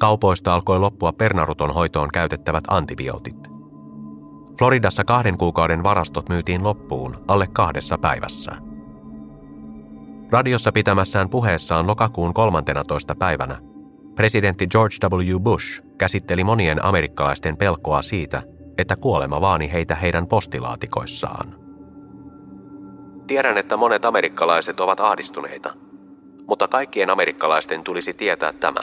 Kaupoista 0.00 0.54
alkoi 0.54 0.80
loppua 0.80 1.12
pernaruton 1.12 1.74
hoitoon 1.74 2.08
käytettävät 2.12 2.64
antibiootit. 2.68 3.61
Floridassa 4.58 5.04
kahden 5.04 5.38
kuukauden 5.38 5.82
varastot 5.82 6.28
myytiin 6.28 6.64
loppuun 6.64 7.24
alle 7.28 7.48
kahdessa 7.52 7.98
päivässä. 7.98 8.52
Radiossa 10.30 10.72
pitämässään 10.72 11.28
puheessaan 11.28 11.86
lokakuun 11.86 12.34
13. 12.34 13.14
päivänä 13.14 13.58
Presidentti 14.14 14.66
George 14.66 14.96
W. 15.08 15.40
Bush 15.40 15.82
käsitteli 15.98 16.44
monien 16.44 16.84
amerikkalaisten 16.84 17.56
pelkoa 17.56 18.02
siitä, 18.02 18.42
että 18.78 18.96
kuolema 18.96 19.40
vaani 19.40 19.72
heitä 19.72 19.94
heidän 19.94 20.26
postilaatikoissaan. 20.26 21.54
Tiedän, 23.26 23.58
että 23.58 23.76
monet 23.76 24.04
amerikkalaiset 24.04 24.80
ovat 24.80 25.00
ahdistuneita, 25.00 25.74
mutta 26.46 26.68
kaikkien 26.68 27.10
amerikkalaisten 27.10 27.84
tulisi 27.84 28.14
tietää 28.14 28.52
tämä. 28.52 28.80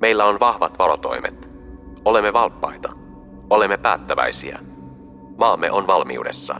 Meillä 0.00 0.24
on 0.24 0.40
vahvat 0.40 0.78
varotoimet. 0.78 1.50
Olemme 2.04 2.32
valppaita. 2.32 2.92
Olemme 3.50 3.78
päättäväisiä. 3.78 4.58
Maamme 5.38 5.70
on 5.70 5.86
valmiudessa. 5.86 6.54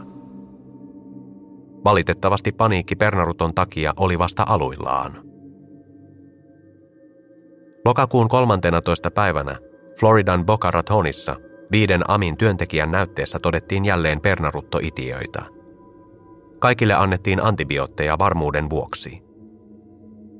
Valitettavasti 1.83 2.51
paniikki 2.51 2.95
Pernaruton 2.95 3.53
takia 3.55 3.93
oli 3.97 4.19
vasta 4.19 4.45
aluillaan. 4.49 5.21
Lokakuun 7.85 8.27
13. 8.29 9.11
päivänä 9.11 9.59
Floridan 9.99 10.45
Boca 10.45 10.71
Ratonissa 10.71 11.35
viiden 11.71 12.09
Amin 12.09 12.37
työntekijän 12.37 12.91
näytteessä 12.91 13.39
todettiin 13.39 13.85
jälleen 13.85 14.21
pernaruttoitiöitä. 14.21 15.43
Kaikille 16.59 16.93
annettiin 16.93 17.43
antibiootteja 17.43 18.19
varmuuden 18.19 18.69
vuoksi. 18.69 19.23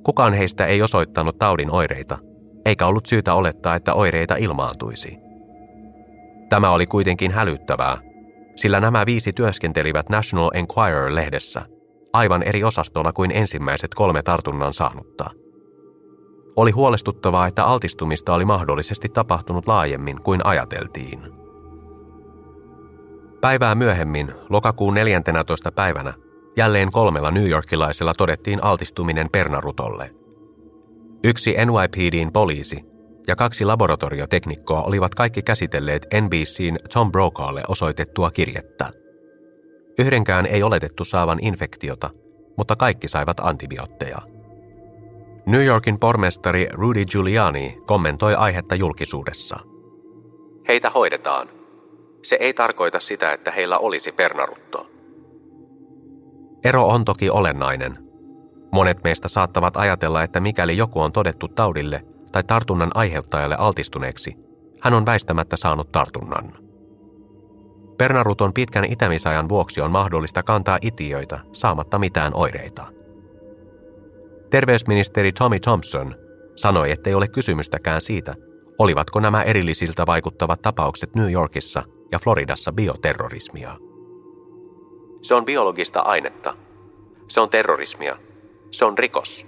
Kukaan 0.04 0.34
heistä 0.34 0.66
ei 0.66 0.82
osoittanut 0.82 1.38
taudin 1.38 1.72
oireita, 1.72 2.18
eikä 2.66 2.88
ollut 2.88 3.06
syytä 3.06 3.34
olettaa, 3.34 3.76
että 3.76 3.94
oireita 3.94 4.36
ilmaantuisi. 4.36 5.18
Tämä 6.50 6.72
oli 6.72 6.86
kuitenkin 6.86 7.32
hälyttävää, 7.32 7.98
sillä 8.58 8.80
nämä 8.80 9.06
viisi 9.06 9.34
työskentelivät 9.34 10.10
National 10.10 10.52
Enquirer-lehdessä 10.54 11.62
aivan 12.14 12.44
eri 12.44 12.64
osastolla 12.64 13.14
kuin 13.14 13.32
ensimmäiset 13.32 13.94
kolme 13.96 14.22
tartunnan 14.22 14.74
saanutta. 14.74 15.30
Oli 16.56 16.72
huolestuttavaa, 16.72 17.48
että 17.48 17.66
altistumista 17.66 18.34
oli 18.34 18.46
mahdollisesti 18.46 19.10
tapahtunut 19.10 19.68
laajemmin 19.68 20.22
kuin 20.22 20.42
ajateltiin. 20.44 21.20
Päivää 23.42 23.76
myöhemmin, 23.76 24.32
lokakuun 24.50 24.94
14. 24.94 25.72
päivänä, 25.72 26.14
jälleen 26.58 26.92
kolmella 26.92 27.32
New 27.32 27.50
Yorkilaisella 27.50 28.14
todettiin 28.14 28.64
altistuminen 28.64 29.30
pernarutolle. 29.32 30.16
Yksi 31.24 31.56
NYPDn 31.66 32.32
poliisi 32.34 32.97
ja 33.28 33.36
kaksi 33.36 33.66
laboratorioteknikkoa 33.66 34.84
olivat 34.84 35.16
kaikki 35.16 35.42
käsitelleet 35.42 36.08
NBCn 36.22 36.78
Tom 36.94 37.12
Brokawlle 37.12 37.64
osoitettua 37.68 38.32
kirjettä. 38.32 38.90
Yhdenkään 40.00 40.46
ei 40.46 40.64
oletettu 40.64 41.06
saavan 41.06 41.40
infektiota, 41.42 42.10
mutta 42.58 42.76
kaikki 42.76 43.08
saivat 43.08 43.40
antibiootteja. 43.40 44.18
New 45.46 45.66
Yorkin 45.66 46.00
pormestari 46.00 46.68
Rudy 46.72 47.06
Giuliani 47.06 47.78
kommentoi 47.86 48.36
aihetta 48.36 48.76
julkisuudessa. 48.76 49.60
Heitä 50.68 50.90
hoidetaan. 50.90 51.50
Se 52.22 52.38
ei 52.40 52.54
tarkoita 52.54 53.00
sitä, 53.00 53.34
että 53.34 53.52
heillä 53.52 53.78
olisi 53.78 54.12
pernarutto. 54.12 54.88
Ero 56.64 56.88
on 56.88 57.06
toki 57.06 57.30
olennainen. 57.30 57.98
Monet 58.72 59.04
meistä 59.04 59.28
saattavat 59.28 59.78
ajatella, 59.78 60.24
että 60.24 60.40
mikäli 60.40 60.78
joku 60.78 61.02
on 61.02 61.12
todettu 61.12 61.48
taudille 61.48 62.04
tai 62.32 62.44
tartunnan 62.44 62.92
aiheuttajalle 62.94 63.56
altistuneeksi, 63.60 64.36
hän 64.82 64.94
on 64.94 65.06
väistämättä 65.06 65.58
saanut 65.58 65.92
tartunnan. 65.92 66.54
Pernaruton 67.98 68.54
pitkän 68.54 68.86
itämisajan 68.86 69.50
vuoksi 69.50 69.82
on 69.82 69.92
mahdollista 69.92 70.44
kantaa 70.44 70.78
itiöitä 70.82 71.40
saamatta 71.54 72.00
mitään 72.00 72.34
oireita. 72.36 72.86
Terveysministeri 74.50 75.32
Tommy 75.32 75.60
Thompson 75.60 76.16
sanoi, 76.56 76.92
ettei 76.92 77.14
ole 77.14 77.28
kysymystäkään 77.28 78.02
siitä, 78.02 78.36
olivatko 78.78 79.20
nämä 79.20 79.44
erillisiltä 79.44 80.06
vaikuttavat 80.06 80.62
tapaukset 80.62 81.16
New 81.16 81.32
Yorkissa 81.32 81.84
ja 82.12 82.20
Floridassa 82.20 82.72
bioterrorismia. 82.72 83.76
Se 85.22 85.36
on 85.36 85.46
biologista 85.46 86.00
ainetta. 86.00 86.54
Se 87.28 87.42
on 87.42 87.50
terrorismia. 87.50 88.18
Se 88.72 88.86
on 88.86 88.98
rikos. 88.98 89.46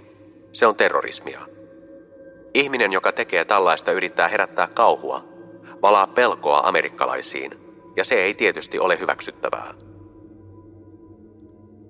Se 0.52 0.66
on 0.66 0.76
terrorismia. 0.76 1.49
Ihminen, 2.54 2.92
joka 2.92 3.12
tekee 3.12 3.44
tällaista, 3.44 3.92
yrittää 3.92 4.28
herättää 4.28 4.66
kauhua, 4.66 5.24
valaa 5.82 6.06
pelkoa 6.06 6.60
amerikkalaisiin, 6.64 7.50
ja 7.96 8.04
se 8.04 8.14
ei 8.14 8.34
tietysti 8.34 8.78
ole 8.78 9.00
hyväksyttävää. 9.00 9.74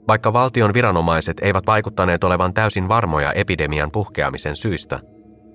Vaikka 0.09 0.33
valtion 0.33 0.75
viranomaiset 0.75 1.37
eivät 1.42 1.66
vaikuttaneet 1.66 2.25
olevan 2.25 2.55
täysin 2.55 2.88
varmoja 2.88 3.33
epidemian 3.33 3.90
puhkeamisen 3.90 4.57
syistä, 4.57 5.01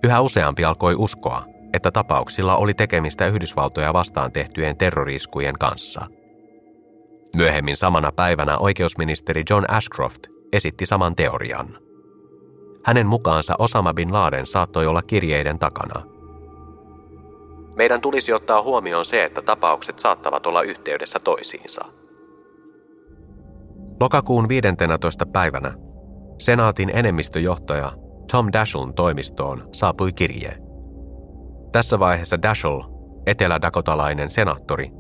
yhä 0.04 0.22
useampi 0.22 0.66
alkoi 0.66 0.96
uskoa, 0.98 1.46
että 1.74 1.92
tapauksilla 1.92 2.56
oli 2.56 2.74
tekemistä 2.74 3.28
Yhdysvaltoja 3.28 3.94
vastaan 3.94 4.32
tehtyjen 4.32 4.78
terroriskujen 4.78 5.56
kanssa. 5.60 6.08
Myöhemmin 7.36 7.78
samana 7.78 8.12
päivänä 8.12 8.58
oikeusministeri 8.58 9.44
John 9.50 9.66
Ashcroft 9.68 10.28
esitti 10.54 10.86
saman 10.86 11.16
teorian. 11.16 11.85
Hänen 12.86 13.08
mukaansa 13.08 13.56
Osama 13.60 13.94
bin 13.94 14.14
Laden 14.14 14.48
saattoi 14.48 14.88
olla 14.88 15.02
kirjeiden 15.02 15.60
takana. 15.60 16.04
Meidän 17.76 18.02
tulisi 18.02 18.34
ottaa 18.34 18.62
huomioon 18.62 19.06
se, 19.06 19.24
että 19.24 19.42
tapaukset 19.42 20.00
saattavat 20.00 20.46
olla 20.46 20.62
yhteydessä 20.62 21.20
toisiinsa. 21.20 21.86
Lokakuun 24.00 24.48
15. 24.48 25.26
päivänä 25.26 25.74
senaatin 26.38 26.92
enemmistöjohtaja 26.94 27.92
Tom 28.32 28.50
Dasheln 28.54 28.94
toimistoon 28.94 29.70
saapui 29.72 30.14
kirje. 30.14 30.58
Tässä 31.72 32.00
vaiheessa 32.00 32.42
Dashel, 32.42 32.82
etelä-dakotalainen 33.26 34.30
senaattori, 34.30 34.92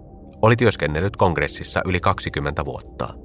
oli 0.41 0.55
työskennellyt 0.55 1.15
kongressissa 1.17 1.81
yli 1.85 1.99
20 1.99 2.65
vuotta. 2.65 3.24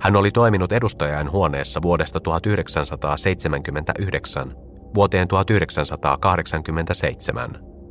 Hän 0.00 0.16
oli 0.16 0.30
toiminut 0.30 0.72
edustajain 0.72 1.32
huoneessa 1.32 1.82
vuodesta 1.82 2.20
1979 2.20 4.54
vuoteen 4.94 5.28
1987, 5.28 7.50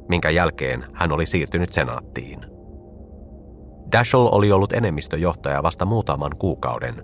minkä 0.10 0.30
jälkeen 0.30 0.86
hän 0.93 1.12
oli 1.12 1.26
siirtynyt 1.26 1.74
senaattiin. 1.74 2.39
Dashel 3.91 4.30
oli 4.32 4.52
ollut 4.52 4.74
enemmistöjohtaja 4.74 5.63
vasta 5.63 5.86
muutaman 5.86 6.38
kuukauden, 6.38 7.04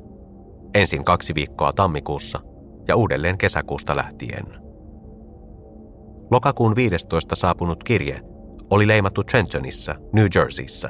ensin 0.73 1.03
kaksi 1.03 1.35
viikkoa 1.35 1.73
tammikuussa 1.73 2.39
ja 2.87 2.95
uudelleen 2.95 3.37
kesäkuusta 3.37 3.95
lähtien. 3.95 4.45
Lokakuun 6.31 6.75
15 6.75 7.35
saapunut 7.35 7.83
kirje 7.83 8.21
oli 8.69 8.87
leimattu 8.87 9.23
Trentonissa, 9.23 9.95
New 10.13 10.25
Jerseyssä. 10.35 10.89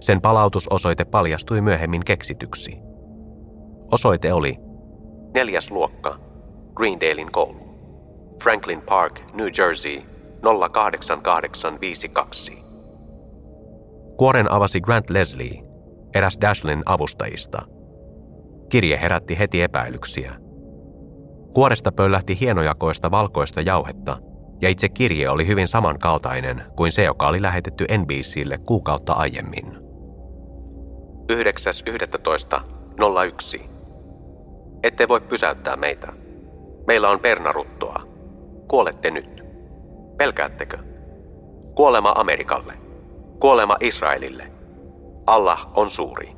Sen 0.00 0.20
palautusosoite 0.20 1.04
paljastui 1.04 1.60
myöhemmin 1.60 2.04
keksityksi. 2.04 2.89
Osoite 3.92 4.32
oli 4.32 4.56
neljäs 5.34 5.70
luokka, 5.70 6.18
Greendalein 6.74 7.32
koulu, 7.32 7.60
Franklin 8.42 8.82
Park, 8.82 9.20
New 9.34 9.46
Jersey, 9.58 10.02
08852. 10.42 12.58
Kuoren 14.16 14.52
avasi 14.52 14.80
Grant 14.80 15.10
Leslie, 15.10 15.62
eräs 16.14 16.38
Dashlin 16.40 16.82
avustajista. 16.86 17.62
Kirje 18.68 19.00
herätti 19.02 19.38
heti 19.38 19.62
epäilyksiä. 19.62 20.34
Kuoresta 21.54 21.92
pöllähti 21.92 22.40
hienojakoista 22.40 23.10
valkoista 23.10 23.60
jauhetta, 23.60 24.16
ja 24.60 24.68
itse 24.68 24.88
kirje 24.88 25.30
oli 25.30 25.46
hyvin 25.46 25.68
samankaltainen 25.68 26.62
kuin 26.76 26.92
se, 26.92 27.04
joka 27.04 27.28
oli 27.28 27.42
lähetetty 27.42 27.86
NBClle 27.98 28.58
kuukautta 28.58 29.12
aiemmin. 29.12 29.66
9.11.01. 31.32 33.79
Ette 34.82 35.08
voi 35.08 35.20
pysäyttää 35.20 35.76
meitä. 35.76 36.12
Meillä 36.86 37.08
on 37.10 37.20
pernaruttoa. 37.20 38.02
Kuolette 38.68 39.10
nyt. 39.10 39.42
Pelkäättekö? 40.16 40.78
Kuolema 41.74 42.12
Amerikalle. 42.16 42.74
Kuolema 43.40 43.76
Israelille. 43.80 44.52
Allah 45.26 45.70
on 45.74 45.90
suuri. 45.90 46.32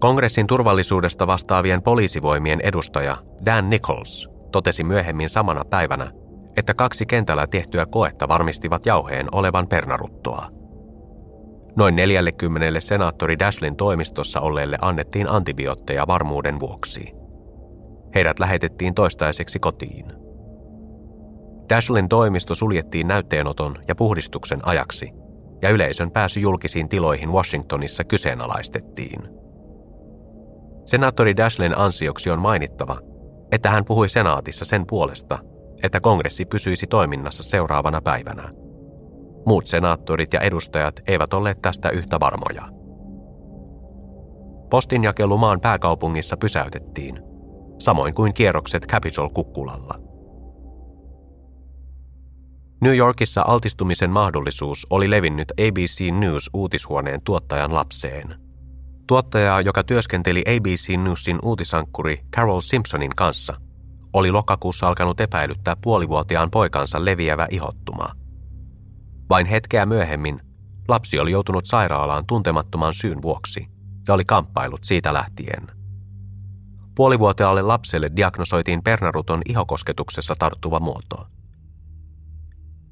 Kongressin 0.00 0.46
turvallisuudesta 0.46 1.26
vastaavien 1.26 1.82
poliisivoimien 1.82 2.60
edustaja 2.60 3.16
Dan 3.46 3.70
Nichols 3.70 4.28
totesi 4.52 4.84
myöhemmin 4.84 5.28
samana 5.28 5.64
päivänä, 5.64 6.12
että 6.56 6.74
kaksi 6.74 7.06
kentällä 7.06 7.46
tehtyä 7.46 7.86
koetta 7.86 8.28
varmistivat 8.28 8.86
jauheen 8.86 9.26
olevan 9.32 9.68
pernaruttoa. 9.68 10.57
Noin 11.78 11.96
40 11.96 12.80
senaattori 12.80 13.38
Dashlin 13.38 13.76
toimistossa 13.76 14.40
olleelle 14.40 14.78
annettiin 14.80 15.30
antibiootteja 15.30 16.06
varmuuden 16.06 16.60
vuoksi. 16.60 17.12
Heidät 18.14 18.38
lähetettiin 18.38 18.94
toistaiseksi 18.94 19.58
kotiin. 19.58 20.12
Dashlin 21.68 22.08
toimisto 22.08 22.54
suljettiin 22.54 23.08
näytteenoton 23.08 23.76
ja 23.88 23.94
puhdistuksen 23.94 24.68
ajaksi, 24.68 25.12
ja 25.62 25.70
yleisön 25.70 26.10
pääsy 26.10 26.40
julkisiin 26.40 26.88
tiloihin 26.88 27.32
Washingtonissa 27.32 28.04
kyseenalaistettiin. 28.04 29.28
Senaattori 30.84 31.36
Dashlin 31.36 31.78
ansioksi 31.78 32.30
on 32.30 32.38
mainittava, 32.38 33.00
että 33.52 33.70
hän 33.70 33.84
puhui 33.84 34.08
senaatissa 34.08 34.64
sen 34.64 34.86
puolesta, 34.86 35.38
että 35.82 36.00
kongressi 36.00 36.44
pysyisi 36.44 36.86
toiminnassa 36.86 37.42
seuraavana 37.42 38.00
päivänä. 38.00 38.67
Muut 39.46 39.66
senaattorit 39.66 40.32
ja 40.32 40.40
edustajat 40.40 41.00
eivät 41.06 41.34
olleet 41.34 41.62
tästä 41.62 41.90
yhtä 41.90 42.20
varmoja. 42.20 42.62
Postinjakelu 44.70 45.38
maan 45.38 45.60
pääkaupungissa 45.60 46.36
pysäytettiin, 46.36 47.20
samoin 47.78 48.14
kuin 48.14 48.34
kierrokset 48.34 48.86
Capitol-kukkulalla. 48.86 49.94
New 52.80 52.96
Yorkissa 52.96 53.44
altistumisen 53.46 54.10
mahdollisuus 54.10 54.86
oli 54.90 55.10
levinnyt 55.10 55.50
ABC 55.50 56.10
News 56.10 56.50
uutishuoneen 56.54 57.20
tuottajan 57.24 57.74
lapseen. 57.74 58.34
Tuottaja, 59.06 59.60
joka 59.60 59.84
työskenteli 59.84 60.44
ABC 60.56 60.96
Newsin 60.96 61.38
uutisankkuri 61.42 62.18
Carol 62.36 62.60
Simpsonin 62.60 63.16
kanssa, 63.16 63.54
oli 64.12 64.30
lokakuussa 64.30 64.88
alkanut 64.88 65.20
epäilyttää 65.20 65.76
puolivuotiaan 65.82 66.50
poikansa 66.50 67.04
leviävä 67.04 67.46
ihottuma. 67.50 68.17
Vain 69.30 69.46
hetkeä 69.46 69.86
myöhemmin 69.86 70.40
lapsi 70.88 71.18
oli 71.18 71.30
joutunut 71.30 71.66
sairaalaan 71.66 72.26
tuntemattoman 72.26 72.94
syyn 72.94 73.22
vuoksi 73.22 73.68
ja 74.08 74.14
oli 74.14 74.24
kamppailut 74.24 74.84
siitä 74.84 75.12
lähtien. 75.12 75.66
Puolivuotiaalle 76.94 77.62
lapselle 77.62 78.10
diagnosoitiin 78.16 78.82
pernaruton 78.82 79.42
ihokosketuksessa 79.48 80.34
tarttuva 80.38 80.80
muoto– 80.80 81.26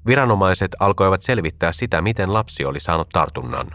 Viranomaiset 0.07 0.77
alkoivat 0.81 1.23
selvittää 1.23 1.73
sitä, 1.73 2.01
miten 2.01 2.33
lapsi 2.33 2.65
oli 2.65 2.81
saanut 2.81 3.09
tartunnan. 3.09 3.67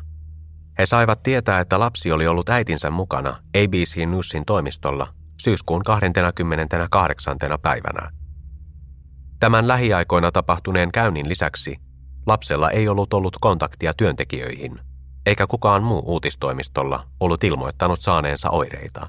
He 0.79 0.85
saivat 0.85 1.23
tietää, 1.23 1.59
että 1.59 1.79
lapsi 1.79 2.11
oli 2.11 2.27
ollut 2.27 2.49
äitinsä 2.49 2.89
mukana 2.89 3.37
ABC 3.63 3.97
Newsin 3.97 4.45
toimistolla 4.45 5.07
syyskuun 5.41 5.83
28. 5.83 7.37
päivänä. 7.61 8.11
Tämän 9.39 9.67
lähiaikoina 9.67 10.31
tapahtuneen 10.31 10.91
käynnin 10.91 11.29
lisäksi 11.29 11.77
lapsella 12.25 12.71
ei 12.71 12.87
ollut 12.87 13.13
ollut 13.13 13.37
kontaktia 13.41 13.93
työntekijöihin, 13.93 14.79
eikä 15.25 15.47
kukaan 15.47 15.83
muu 15.83 16.03
uutistoimistolla 16.05 17.07
ollut 17.19 17.43
ilmoittanut 17.43 18.01
saaneensa 18.01 18.49
oireita. 18.49 19.07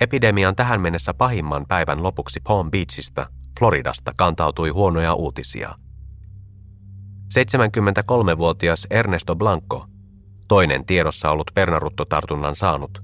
Epidemian 0.00 0.56
tähän 0.56 0.80
mennessä 0.80 1.14
pahimman 1.14 1.66
päivän 1.68 2.02
lopuksi 2.02 2.40
Palm 2.40 2.70
Beachista, 2.70 3.26
Floridasta, 3.58 4.12
kantautui 4.16 4.68
huonoja 4.68 5.14
uutisia. 5.14 5.74
73-vuotias 7.34 8.86
Ernesto 8.90 9.36
Blanco, 9.36 9.86
toinen 10.48 10.86
tiedossa 10.86 11.30
ollut 11.30 11.50
pernaruttotartunnan 11.54 12.56
saanut, 12.56 13.02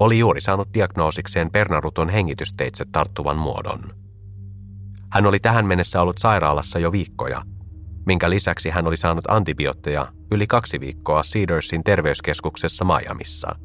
oli 0.00 0.18
juuri 0.18 0.40
saanut 0.40 0.68
diagnoosikseen 0.74 1.50
pernaruton 1.50 2.08
hengitysteitse 2.08 2.84
tarttuvan 2.92 3.36
muodon. 3.36 3.94
Hän 5.10 5.26
oli 5.26 5.38
tähän 5.40 5.66
mennessä 5.66 6.02
ollut 6.02 6.18
sairaalassa 6.18 6.78
jo 6.78 6.92
viikkoja, 6.92 7.42
minkä 8.06 8.30
lisäksi 8.30 8.70
hän 8.70 8.86
oli 8.86 8.96
saanut 8.96 9.24
antibiootteja 9.28 10.12
yli 10.30 10.46
kaksi 10.46 10.80
viikkoa 10.80 11.22
Cedarsin 11.22 11.84
terveyskeskuksessa 11.84 12.84
Miamissa. 12.84 13.56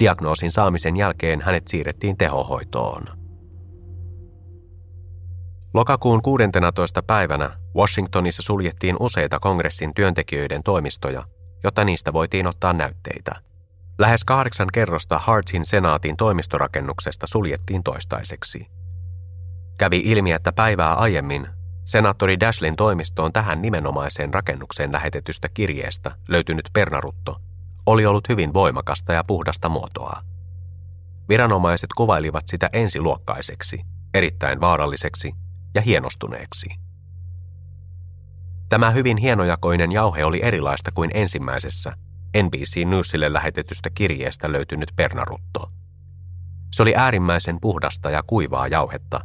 Diagnoosin 0.00 0.50
saamisen 0.50 0.96
jälkeen 0.96 1.40
hänet 1.40 1.68
siirrettiin 1.68 2.16
tehohoitoon. 2.16 3.04
Lokakuun 5.74 6.22
16. 6.22 7.02
päivänä 7.02 7.50
Washingtonissa 7.76 8.42
suljettiin 8.42 8.96
useita 9.00 9.38
kongressin 9.38 9.94
työntekijöiden 9.94 10.62
toimistoja, 10.62 11.24
jotta 11.64 11.84
niistä 11.84 12.12
voitiin 12.12 12.46
ottaa 12.46 12.72
näytteitä. 12.72 13.32
Lähes 13.98 14.24
kahdeksan 14.24 14.68
kerrosta 14.72 15.18
Hartsin 15.18 15.66
senaatin 15.66 16.16
toimistorakennuksesta 16.16 17.26
suljettiin 17.26 17.82
toistaiseksi. 17.82 18.66
Kävi 19.78 20.02
ilmi, 20.04 20.32
että 20.32 20.52
päivää 20.52 20.94
aiemmin 20.94 21.46
senaattori 21.84 22.40
Dashlin 22.40 22.76
toimistoon 22.76 23.32
tähän 23.32 23.62
nimenomaiseen 23.62 24.34
rakennukseen 24.34 24.92
lähetetystä 24.92 25.48
kirjeestä 25.48 26.16
löytynyt 26.28 26.68
pernarutto 26.72 27.40
oli 27.86 28.06
ollut 28.06 28.28
hyvin 28.28 28.52
voimakasta 28.52 29.12
ja 29.12 29.24
puhdasta 29.24 29.68
muotoa. 29.68 30.20
Viranomaiset 31.28 31.90
kuvailivat 31.96 32.48
sitä 32.48 32.70
ensiluokkaiseksi, 32.72 33.80
erittäin 34.14 34.60
vaaralliseksi 34.60 35.32
ja 35.74 35.80
hienostuneeksi. 35.80 36.66
Tämä 38.68 38.90
hyvin 38.90 39.16
hienojakoinen 39.16 39.92
jauhe 39.92 40.24
oli 40.24 40.40
erilaista 40.42 40.90
kuin 40.92 41.10
ensimmäisessä 41.14 41.92
NBC 42.42 42.84
Newsille 42.86 43.32
lähetetystä 43.32 43.90
kirjeestä 43.90 44.52
löytynyt 44.52 44.92
pernarutto. 44.96 45.70
Se 46.72 46.82
oli 46.82 46.94
äärimmäisen 46.96 47.60
puhdasta 47.60 48.10
ja 48.10 48.22
kuivaa 48.26 48.68
jauhetta, 48.68 49.20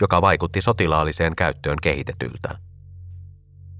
joka 0.00 0.22
vaikutti 0.22 0.62
sotilaalliseen 0.62 1.36
käyttöön 1.36 1.78
kehitetyltä. 1.82 2.58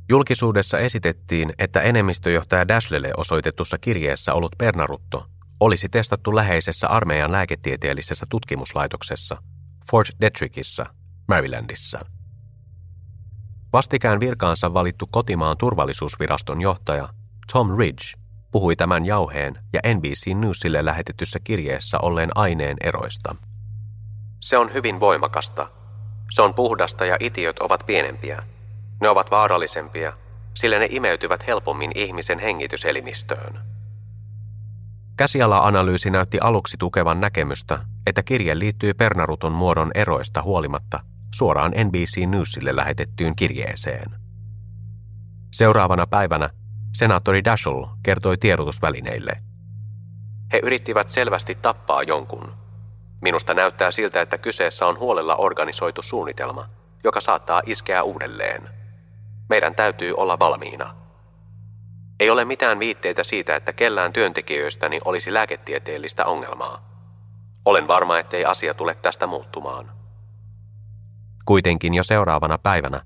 Julkisuudessa 0.08 0.78
esitettiin, 0.78 1.52
että 1.58 1.80
enemmistöjohtaja 1.80 2.68
Dashlelle 2.68 3.10
osoitetussa 3.16 3.78
kirjeessä 3.78 4.34
ollut 4.34 4.52
pernarutto 4.58 5.26
olisi 5.60 5.88
testattu 5.88 6.36
läheisessä 6.36 6.88
armeijan 6.88 7.32
lääketieteellisessä 7.32 8.26
tutkimuslaitoksessa 8.28 9.42
Fort 9.90 10.08
Detrickissa, 10.20 10.86
Marylandissa. 11.28 12.00
Vastikään 13.72 14.20
virkaansa 14.20 14.74
valittu 14.74 15.08
kotimaan 15.10 15.56
turvallisuusviraston 15.56 16.60
johtaja 16.60 17.08
Tom 17.52 17.78
Ridge 17.78 18.04
puhui 18.52 18.76
tämän 18.76 19.04
jauheen 19.04 19.58
ja 19.72 19.80
NBC 19.94 20.34
Newsille 20.34 20.84
lähetetyssä 20.84 21.38
kirjeessä 21.44 21.98
olleen 21.98 22.30
aineen 22.34 22.76
eroista. 22.80 23.36
Se 24.40 24.58
on 24.58 24.72
hyvin 24.72 25.00
voimakasta. 25.00 25.83
Se 26.30 26.42
on 26.42 26.54
puhdasta 26.54 27.04
ja 27.04 27.16
itiöt 27.20 27.58
ovat 27.58 27.86
pienempiä. 27.86 28.42
Ne 29.00 29.08
ovat 29.08 29.30
vaarallisempia, 29.30 30.12
sillä 30.54 30.78
ne 30.78 30.88
imeytyvät 30.90 31.46
helpommin 31.46 31.92
ihmisen 31.94 32.38
hengityselimistöön. 32.38 33.60
Käsiala-analyysi 35.16 36.10
näytti 36.10 36.38
aluksi 36.40 36.76
tukevan 36.76 37.20
näkemystä, 37.20 37.78
että 38.06 38.22
kirje 38.22 38.58
liittyy 38.58 38.94
pernaruton 38.94 39.52
muodon 39.52 39.90
eroista 39.94 40.42
huolimatta 40.42 41.00
suoraan 41.34 41.72
NBC 41.84 42.26
Newsille 42.26 42.76
lähetettyyn 42.76 43.36
kirjeeseen. 43.36 44.10
Seuraavana 45.52 46.06
päivänä 46.06 46.50
senaattori 46.94 47.44
Dashel 47.44 47.86
kertoi 48.02 48.38
tiedotusvälineille. 48.38 49.32
He 50.52 50.60
yrittivät 50.62 51.08
selvästi 51.08 51.54
tappaa 51.54 52.02
jonkun. 52.02 52.63
Minusta 53.24 53.54
näyttää 53.54 53.90
siltä, 53.90 54.20
että 54.20 54.38
kyseessä 54.38 54.86
on 54.86 54.98
huolella 54.98 55.36
organisoitu 55.36 56.02
suunnitelma, 56.02 56.68
joka 57.04 57.20
saattaa 57.20 57.62
iskeä 57.66 58.02
uudelleen. 58.02 58.68
Meidän 59.48 59.74
täytyy 59.74 60.14
olla 60.16 60.38
valmiina. 60.38 60.94
Ei 62.20 62.30
ole 62.30 62.44
mitään 62.44 62.78
viitteitä 62.78 63.24
siitä, 63.24 63.56
että 63.56 63.72
kellään 63.72 64.12
työntekijöistäni 64.12 65.00
olisi 65.04 65.34
lääketieteellistä 65.34 66.24
ongelmaa. 66.24 66.88
Olen 67.64 67.88
varma, 67.88 68.18
ettei 68.18 68.44
asia 68.44 68.74
tule 68.74 68.94
tästä 68.94 69.26
muuttumaan. 69.26 69.90
Kuitenkin 71.44 71.94
jo 71.94 72.04
seuraavana 72.04 72.58
päivänä, 72.58 73.02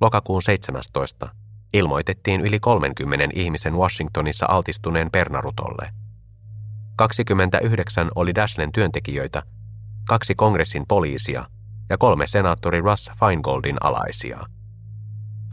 lokakuun 0.00 0.42
17, 0.42 1.28
ilmoitettiin 1.72 2.40
yli 2.40 2.60
30 2.60 3.28
ihmisen 3.34 3.76
Washingtonissa 3.76 4.46
altistuneen 4.48 5.10
pernarutolle. 5.10 5.90
29 6.96 8.10
oli 8.14 8.34
Dashlen 8.34 8.72
työntekijöitä, 8.72 9.42
kaksi 10.08 10.34
kongressin 10.34 10.84
poliisia 10.88 11.44
ja 11.90 11.98
kolme 11.98 12.26
senaattori 12.26 12.80
Russ 12.80 13.10
Feingoldin 13.20 13.76
alaisia. 13.80 14.46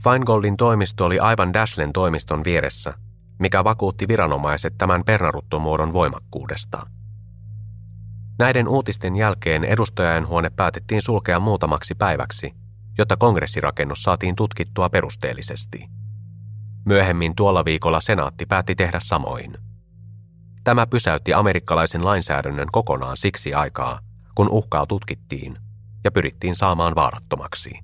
Feingoldin 0.03 0.57
toimisto 0.57 1.05
oli 1.05 1.19
aivan 1.19 1.53
Dashlen 1.53 1.93
toimiston 1.93 2.43
vieressä, 2.43 2.93
mikä 3.39 3.63
vakuutti 3.63 4.07
viranomaiset 4.07 4.73
tämän 4.77 5.03
pernaruttomuodon 5.03 5.93
voimakkuudesta. 5.93 6.87
Näiden 8.39 8.67
uutisten 8.67 9.15
jälkeen 9.15 9.63
edustajainhuone 9.63 10.49
päätettiin 10.49 11.01
sulkea 11.01 11.39
muutamaksi 11.39 11.95
päiväksi, 11.95 12.53
jotta 12.97 13.17
kongressirakennus 13.17 14.03
saatiin 14.03 14.35
tutkittua 14.35 14.89
perusteellisesti. 14.89 15.89
Myöhemmin 16.85 17.35
tuolla 17.35 17.65
viikolla 17.65 18.01
senaatti 18.01 18.45
päätti 18.45 18.75
tehdä 18.75 18.99
samoin. 19.01 19.57
Tämä 20.63 20.87
pysäytti 20.87 21.33
amerikkalaisen 21.33 22.05
lainsäädännön 22.05 22.67
kokonaan 22.71 23.17
siksi 23.17 23.53
aikaa, 23.53 23.99
kun 24.35 24.49
uhkaa 24.49 24.85
tutkittiin 24.85 25.57
ja 26.03 26.11
pyrittiin 26.11 26.55
saamaan 26.55 26.95
vaarattomaksi. 26.95 27.79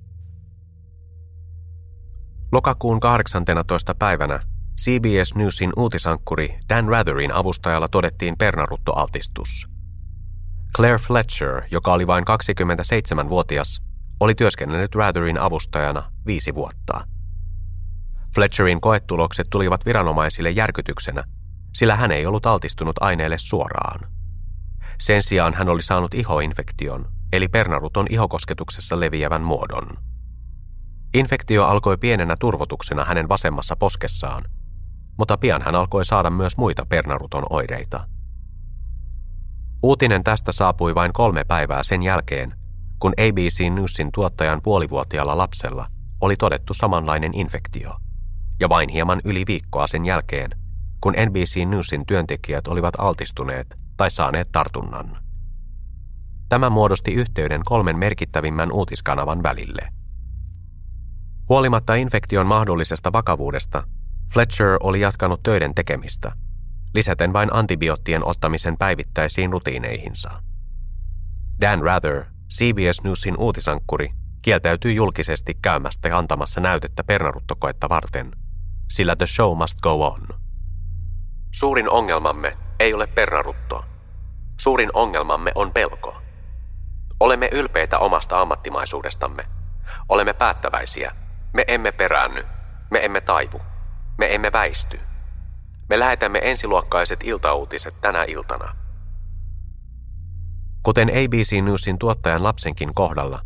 Lokakuun 2.52 3.00
18. 3.00 3.94
päivänä 3.94 4.40
CBS 4.80 5.34
Newsin 5.34 5.72
uutisankkuri 5.76 6.58
Dan 6.68 6.88
Ratherin 6.88 7.34
avustajalla 7.34 7.88
todettiin 7.88 8.34
pernaruttoaltistus. 8.38 9.68
Claire 10.76 10.98
Fletcher, 10.98 11.62
joka 11.70 11.92
oli 11.92 12.06
vain 12.06 12.24
27-vuotias, 12.30 13.82
oli 14.20 14.34
työskennellyt 14.34 14.94
Ratherin 14.94 15.38
avustajana 15.38 16.12
viisi 16.26 16.54
vuotta. 16.54 17.06
Fletcherin 18.34 18.80
koetulokset 18.80 19.46
tulivat 19.50 19.86
viranomaisille 19.86 20.50
järkytyksenä, 20.50 21.24
sillä 21.74 21.96
hän 21.96 22.12
ei 22.12 22.26
ollut 22.26 22.46
altistunut 22.46 22.96
aineelle 23.00 23.38
suoraan. 23.38 24.21
Sen 24.98 25.22
sijaan 25.22 25.54
hän 25.54 25.68
oli 25.68 25.82
saanut 25.82 26.14
ihoinfektion, 26.14 27.08
eli 27.32 27.48
pernaruton 27.48 28.06
ihokosketuksessa 28.10 29.00
leviävän 29.00 29.42
muodon. 29.42 29.98
Infektio 31.14 31.64
alkoi 31.64 31.96
pienenä 31.96 32.36
turvotuksena 32.40 33.04
hänen 33.04 33.28
vasemmassa 33.28 33.76
poskessaan, 33.76 34.44
mutta 35.18 35.38
pian 35.38 35.62
hän 35.62 35.74
alkoi 35.74 36.04
saada 36.04 36.30
myös 36.30 36.56
muita 36.56 36.86
pernaruton 36.86 37.44
oireita. 37.50 38.08
Uutinen 39.82 40.24
tästä 40.24 40.52
saapui 40.52 40.94
vain 40.94 41.12
kolme 41.12 41.44
päivää 41.44 41.82
sen 41.82 42.02
jälkeen, 42.02 42.54
kun 42.98 43.12
ABC 43.18 43.70
Newsin 43.70 44.08
tuottajan 44.14 44.60
puolivuotiaalla 44.62 45.38
lapsella 45.38 45.86
oli 46.20 46.36
todettu 46.36 46.74
samanlainen 46.74 47.34
infektio, 47.34 47.96
ja 48.60 48.68
vain 48.68 48.88
hieman 48.88 49.20
yli 49.24 49.44
viikkoa 49.46 49.86
sen 49.86 50.04
jälkeen, 50.04 50.50
kun 51.00 51.14
NBC 51.26 51.64
Newsin 51.66 52.06
työntekijät 52.06 52.66
olivat 52.66 52.94
altistuneet 52.98 53.81
tai 54.02 54.10
saaneet 54.10 54.52
tartunnan. 54.52 55.18
Tämä 56.48 56.70
muodosti 56.70 57.14
yhteyden 57.14 57.60
kolmen 57.64 57.98
merkittävimmän 57.98 58.72
uutiskanavan 58.72 59.42
välille. 59.42 59.88
Huolimatta 61.48 61.94
infektion 61.94 62.46
mahdollisesta 62.46 63.12
vakavuudesta, 63.12 63.82
Fletcher 64.32 64.76
oli 64.80 65.00
jatkanut 65.00 65.42
töiden 65.42 65.74
tekemistä– 65.74 66.32
lisäten 66.94 67.32
vain 67.32 67.54
antibioottien 67.54 68.24
ottamisen 68.24 68.76
päivittäisiin 68.78 69.52
rutiineihinsa. 69.52 70.30
Dan 71.60 71.82
Rather, 71.82 72.24
CBS 72.48 73.02
Newsin 73.04 73.36
uutisankkuri, 73.38 74.10
kieltäytyi 74.42 74.94
julkisesti 74.94 75.54
käymästä 75.62 76.18
antamassa 76.18 76.60
näytettä 76.60 77.04
pernaruttokoetta 77.04 77.88
varten, 77.88 78.32
sillä 78.90 79.16
the 79.16 79.26
show 79.26 79.58
must 79.58 79.80
go 79.80 80.06
on. 80.06 80.28
Suurin 81.52 81.90
ongelmamme 81.90 82.56
ei 82.80 82.94
ole 82.94 83.06
pernarutto. 83.06 83.91
Suurin 84.60 84.90
ongelmamme 84.92 85.52
on 85.54 85.72
pelko. 85.72 86.22
Olemme 87.20 87.48
ylpeitä 87.52 87.98
omasta 87.98 88.40
ammattimaisuudestamme. 88.40 89.44
Olemme 90.08 90.32
päättäväisiä. 90.32 91.16
Me 91.52 91.64
emme 91.68 91.92
peräänny. 91.92 92.44
Me 92.90 93.04
emme 93.04 93.20
taivu. 93.20 93.60
Me 94.18 94.34
emme 94.34 94.52
väisty. 94.52 95.00
Me 95.88 95.98
lähetämme 95.98 96.40
ensiluokkaiset 96.42 97.20
iltauutiset 97.24 98.00
tänä 98.00 98.24
iltana. 98.28 98.76
Kuten 100.82 101.08
ABC 101.08 101.62
Newsin 101.62 101.98
tuottajan 101.98 102.42
lapsenkin 102.42 102.94
kohdalla, 102.94 103.42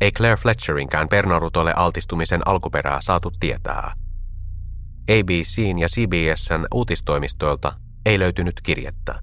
ei 0.00 0.12
Claire 0.12 0.36
Fletcherinkään 0.36 1.08
pernarutolle 1.08 1.72
altistumisen 1.76 2.48
alkuperää 2.48 2.98
saatu 3.00 3.30
tietää. 3.40 3.92
ABCn 5.02 5.78
ja 5.78 5.88
CBSn 5.88 6.66
uutistoimistoilta 6.74 7.72
ei 8.06 8.18
löytynyt 8.18 8.60
kirjettä. 8.62 9.18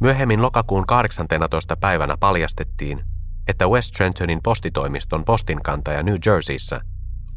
Myöhemmin 0.00 0.42
lokakuun 0.42 0.86
18. 0.86 1.76
päivänä 1.76 2.16
paljastettiin, 2.20 3.04
että 3.48 3.68
West 3.68 3.94
Trentonin 3.94 4.40
postitoimiston 4.42 5.24
postinkantaja 5.24 6.02
New 6.02 6.16
Jerseyssä 6.26 6.80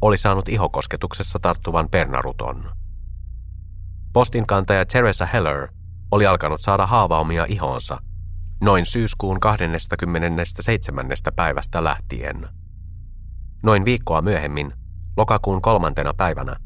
oli 0.00 0.18
saanut 0.18 0.48
ihokosketuksessa 0.48 1.38
tarttuvan 1.38 1.88
pernaruton. 1.90 2.70
Postinkantaja 4.12 4.86
Teresa 4.86 5.26
Heller 5.26 5.68
oli 6.10 6.26
alkanut 6.26 6.60
saada 6.60 6.86
haavaumia 6.86 7.46
ihonsa 7.48 7.98
noin 8.60 8.86
syyskuun 8.86 9.40
27. 9.40 11.06
päivästä 11.36 11.84
lähtien. 11.84 12.48
Noin 13.62 13.84
viikkoa 13.84 14.22
myöhemmin, 14.22 14.72
lokakuun 15.16 15.62
kolmantena 15.62 16.14
päivänä, 16.14 16.56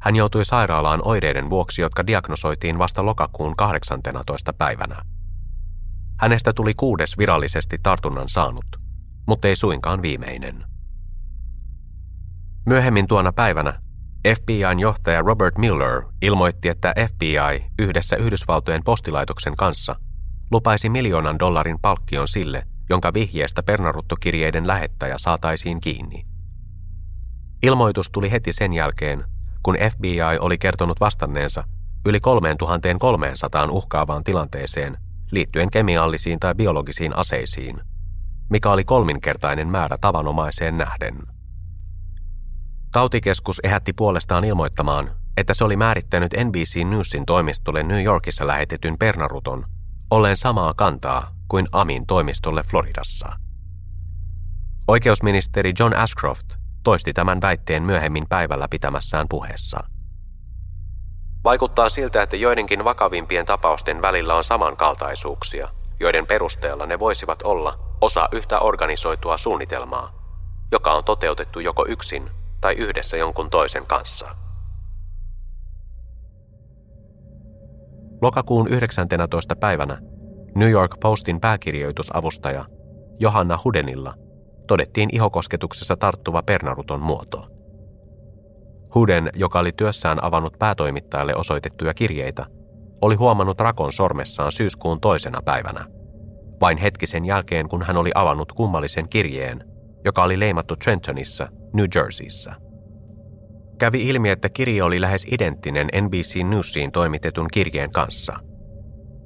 hän 0.00 0.16
joutui 0.16 0.44
sairaalaan 0.44 1.00
oireiden 1.04 1.50
vuoksi, 1.50 1.82
jotka 1.82 2.06
diagnosoitiin 2.06 2.78
vasta 2.78 3.06
lokakuun 3.06 3.56
18. 3.56 4.52
päivänä. 4.52 5.13
Hänestä 6.20 6.52
tuli 6.52 6.74
kuudes 6.74 7.18
virallisesti 7.18 7.78
tartunnan 7.82 8.28
saanut, 8.28 8.66
mutta 9.26 9.48
ei 9.48 9.56
suinkaan 9.56 10.02
viimeinen. 10.02 10.64
Myöhemmin 12.66 13.06
tuona 13.06 13.32
päivänä 13.32 13.80
FBIn 14.28 14.80
johtaja 14.80 15.22
Robert 15.22 15.58
Miller 15.58 16.02
ilmoitti, 16.22 16.68
että 16.68 16.94
FBI 17.08 17.64
yhdessä 17.78 18.16
Yhdysvaltojen 18.16 18.84
postilaitoksen 18.84 19.56
kanssa 19.56 19.96
lupaisi 20.50 20.88
miljoonan 20.88 21.38
dollarin 21.38 21.78
palkkion 21.82 22.28
sille, 22.28 22.66
jonka 22.90 23.14
vihjeestä 23.14 23.62
pernaruttokirjeiden 23.62 24.66
lähettäjä 24.66 25.18
saataisiin 25.18 25.80
kiinni. 25.80 26.26
Ilmoitus 27.62 28.10
tuli 28.10 28.30
heti 28.30 28.52
sen 28.52 28.72
jälkeen, 28.72 29.24
kun 29.62 29.76
FBI 29.90 30.38
oli 30.40 30.58
kertonut 30.58 31.00
vastanneensa 31.00 31.64
yli 32.06 32.20
3300 32.20 33.68
uhkaavaan 33.70 34.24
tilanteeseen 34.24 34.98
liittyen 35.30 35.70
kemiallisiin 35.70 36.40
tai 36.40 36.54
biologisiin 36.54 37.16
aseisiin, 37.16 37.80
mikä 38.50 38.70
oli 38.70 38.84
kolminkertainen 38.84 39.68
määrä 39.68 39.96
tavanomaiseen 40.00 40.78
nähden. 40.78 41.18
Tautikeskus 42.92 43.60
ehätti 43.64 43.92
puolestaan 43.92 44.44
ilmoittamaan, 44.44 45.10
että 45.36 45.54
se 45.54 45.64
oli 45.64 45.76
määrittänyt 45.76 46.32
NBC 46.44 46.84
Newsin 46.84 47.26
toimistolle 47.26 47.82
New 47.82 48.04
Yorkissa 48.04 48.46
lähetetyn 48.46 48.98
pernaruton 48.98 49.66
olleen 50.10 50.36
samaa 50.36 50.74
kantaa 50.74 51.34
kuin 51.48 51.66
Amin 51.72 52.06
toimistolle 52.06 52.62
Floridassa. 52.62 53.32
Oikeusministeri 54.88 55.72
John 55.78 55.96
Ashcroft 55.96 56.54
toisti 56.82 57.12
tämän 57.12 57.40
väitteen 57.40 57.82
myöhemmin 57.82 58.26
päivällä 58.28 58.66
pitämässään 58.70 59.26
puheessa. 59.30 59.93
Vaikuttaa 61.44 61.88
siltä, 61.88 62.22
että 62.22 62.36
joidenkin 62.36 62.84
vakavimpien 62.84 63.46
tapausten 63.46 64.02
välillä 64.02 64.34
on 64.34 64.44
samankaltaisuuksia, 64.44 65.68
joiden 66.00 66.26
perusteella 66.26 66.86
ne 66.86 66.98
voisivat 66.98 67.42
olla 67.42 67.78
osa 68.00 68.28
yhtä 68.32 68.60
organisoitua 68.60 69.36
suunnitelmaa, 69.36 70.12
joka 70.72 70.92
on 70.92 71.04
toteutettu 71.04 71.60
joko 71.60 71.86
yksin 71.88 72.30
tai 72.60 72.74
yhdessä 72.74 73.16
jonkun 73.16 73.50
toisen 73.50 73.86
kanssa. 73.86 74.36
Lokakuun 78.22 78.68
19. 78.68 79.56
päivänä 79.56 79.98
New 80.54 80.70
York 80.70 80.96
Postin 81.00 81.40
pääkirjoitusavustaja 81.40 82.64
Johanna 83.18 83.58
Hudenilla 83.64 84.14
todettiin 84.66 85.08
ihokosketuksessa 85.12 85.96
tarttuva 85.96 86.42
pernaruton 86.42 87.00
muoto. 87.00 87.53
Huden, 88.94 89.30
joka 89.34 89.58
oli 89.58 89.72
työssään 89.72 90.24
avannut 90.24 90.58
päätoimittajalle 90.58 91.34
osoitettuja 91.36 91.94
kirjeitä, 91.94 92.46
oli 93.02 93.14
huomannut 93.14 93.60
rakon 93.60 93.92
sormessaan 93.92 94.52
syyskuun 94.52 95.00
toisena 95.00 95.42
päivänä. 95.42 95.86
Vain 96.60 96.78
hetki 96.78 97.06
sen 97.06 97.24
jälkeen, 97.24 97.68
kun 97.68 97.82
hän 97.82 97.96
oli 97.96 98.10
avannut 98.14 98.52
kummallisen 98.52 99.08
kirjeen, 99.08 99.64
joka 100.04 100.22
oli 100.22 100.38
leimattu 100.38 100.76
Trentonissa, 100.76 101.48
New 101.72 101.86
Jerseyssä. 101.94 102.54
Kävi 103.78 104.08
ilmi, 104.08 104.30
että 104.30 104.48
kirje 104.48 104.82
oli 104.82 105.00
lähes 105.00 105.26
identtinen 105.30 105.88
NBC 106.00 106.42
Newsiin 106.44 106.92
toimitetun 106.92 107.48
kirjeen 107.52 107.90
kanssa. 107.90 108.38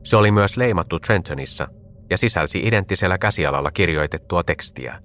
Se 0.05 0.16
oli 0.16 0.31
myös 0.31 0.57
leimattu 0.57 1.01
Trentonissa 1.01 1.69
ja 2.11 2.19
sisälsi 2.19 2.66
identtisellä 2.66 3.19
käsialalla 3.19 3.71
kirjoitettua 3.71 4.43
tekstiä. 4.43 4.99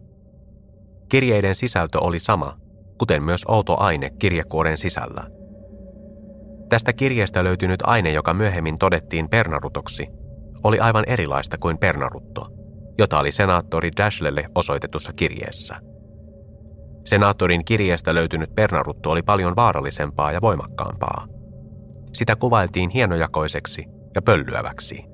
Kirjeiden 1.09 1.55
sisältö 1.55 1.99
oli 1.99 2.19
sama, 2.19 2.57
kuten 2.97 3.23
myös 3.23 3.45
outo 3.47 3.79
aine 3.79 4.09
kirjekuoren 4.09 4.77
sisällä. 4.77 5.23
Tästä 6.69 6.93
kirjeestä 6.93 7.43
löytynyt 7.43 7.79
aine, 7.83 8.11
joka 8.11 8.33
myöhemmin 8.33 8.77
todettiin 8.77 9.29
pernarutoksi, 9.29 10.07
oli 10.63 10.79
aivan 10.79 11.03
erilaista 11.07 11.57
kuin 11.57 11.77
pernarutto, 11.77 12.47
jota 12.97 13.19
oli 13.19 13.31
senaattori 13.31 13.91
Dashlelle 13.97 14.45
osoitetussa 14.55 15.13
kirjeessä. 15.13 15.75
Senaattorin 17.05 17.65
kirjeestä 17.65 18.15
löytynyt 18.15 18.55
pernarutto 18.55 19.11
oli 19.11 19.21
paljon 19.21 19.55
vaarallisempaa 19.55 20.31
ja 20.31 20.41
voimakkaampaa. 20.41 21.27
Sitä 22.13 22.35
kuvailtiin 22.35 22.89
hienojakoiseksi 22.89 23.85
ja 24.15 24.21
pöllyäväksi. 24.21 25.05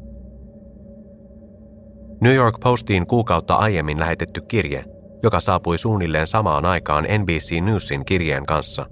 New 2.21 2.35
York 2.35 2.55
Postiin 2.63 3.07
kuukautta 3.07 3.55
aiemmin 3.55 3.99
lähetetty 3.99 4.41
kirje, 4.41 4.85
joka 5.23 5.39
saapui 5.39 5.77
suunnilleen 5.77 6.27
samaan 6.27 6.65
aikaan 6.65 7.05
NBC 7.17 7.61
Newsin 7.61 8.05
kirjeen 8.05 8.45
kanssa, 8.45 8.85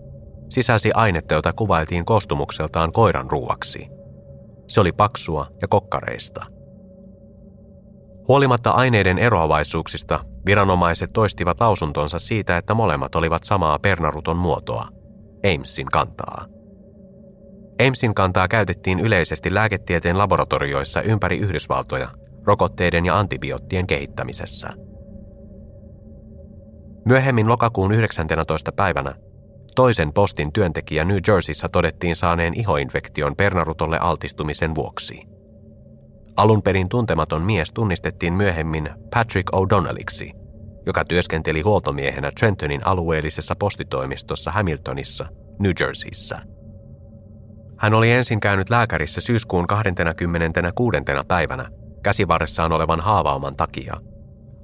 sisälsi 0.50 0.92
ainetta, 0.92 1.34
jota 1.34 1.54
kuvailtiin 1.54 2.06
koostumukseltaan 2.06 2.92
koiran 2.92 3.32
ruuaksi. 3.32 3.88
Se 4.68 4.82
oli 4.82 4.92
paksua 4.92 5.48
ja 5.62 5.68
kokkareista. 5.68 6.46
Huolimatta 8.28 8.72
aineiden 8.72 9.18
eroavaisuuksista, 9.18 10.20
viranomaiset 10.46 11.14
toistivat 11.14 11.60
lausuntonsa 11.62 12.20
siitä, 12.20 12.58
että 12.58 12.74
molemmat 12.74 13.16
olivat 13.16 13.44
samaa 13.44 13.80
pernaruton 13.80 14.38
muotoa, 14.38 14.88
Amesin 15.56 15.86
kantaa. 15.86 16.46
Amesin 17.88 18.14
kantaa 18.14 18.48
käytettiin 18.48 19.00
yleisesti 19.00 19.54
lääketieteen 19.54 20.18
laboratorioissa 20.18 21.02
ympäri 21.02 21.38
Yhdysvaltoja 21.38 22.10
rokotteiden 22.46 23.06
ja 23.06 23.20
antibioottien 23.20 23.88
kehittämisessä. 23.88 24.87
Myöhemmin 27.08 27.50
lokakuun 27.50 27.92
19. 27.92 28.72
päivänä 28.72 29.16
toisen 29.76 30.14
postin 30.14 30.54
työntekijä 30.54 31.06
New 31.06 31.18
Jerseyssä 31.28 31.70
todettiin 31.70 32.16
saaneen 32.16 32.60
ihoinfektion 32.60 33.36
pernarutolle 33.36 33.98
altistumisen 34.02 34.76
vuoksi. 34.76 35.22
Alun 36.38 36.62
perin 36.62 36.90
tuntematon 36.90 37.42
mies 37.42 37.72
tunnistettiin 37.72 38.34
myöhemmin 38.34 38.90
Patrick 39.14 39.50
O'Donnelliksi, 39.56 40.32
joka 40.86 41.06
työskenteli 41.06 41.62
huoltomiehenä 41.62 42.32
Trentonin 42.40 42.88
alueellisessa 42.88 43.56
postitoimistossa 43.60 44.52
Hamiltonissa, 44.52 45.26
New 45.60 45.72
Jerseyssä. 45.80 46.40
Hän 47.78 47.94
oli 47.94 48.12
ensin 48.12 48.40
käynyt 48.40 48.70
lääkärissä 48.70 49.22
syyskuun 49.22 49.68
26. 49.68 50.98
päivänä 51.28 51.70
käsivarressaan 52.04 52.72
olevan 52.72 53.02
haavauman 53.02 53.56
takia, 53.56 53.94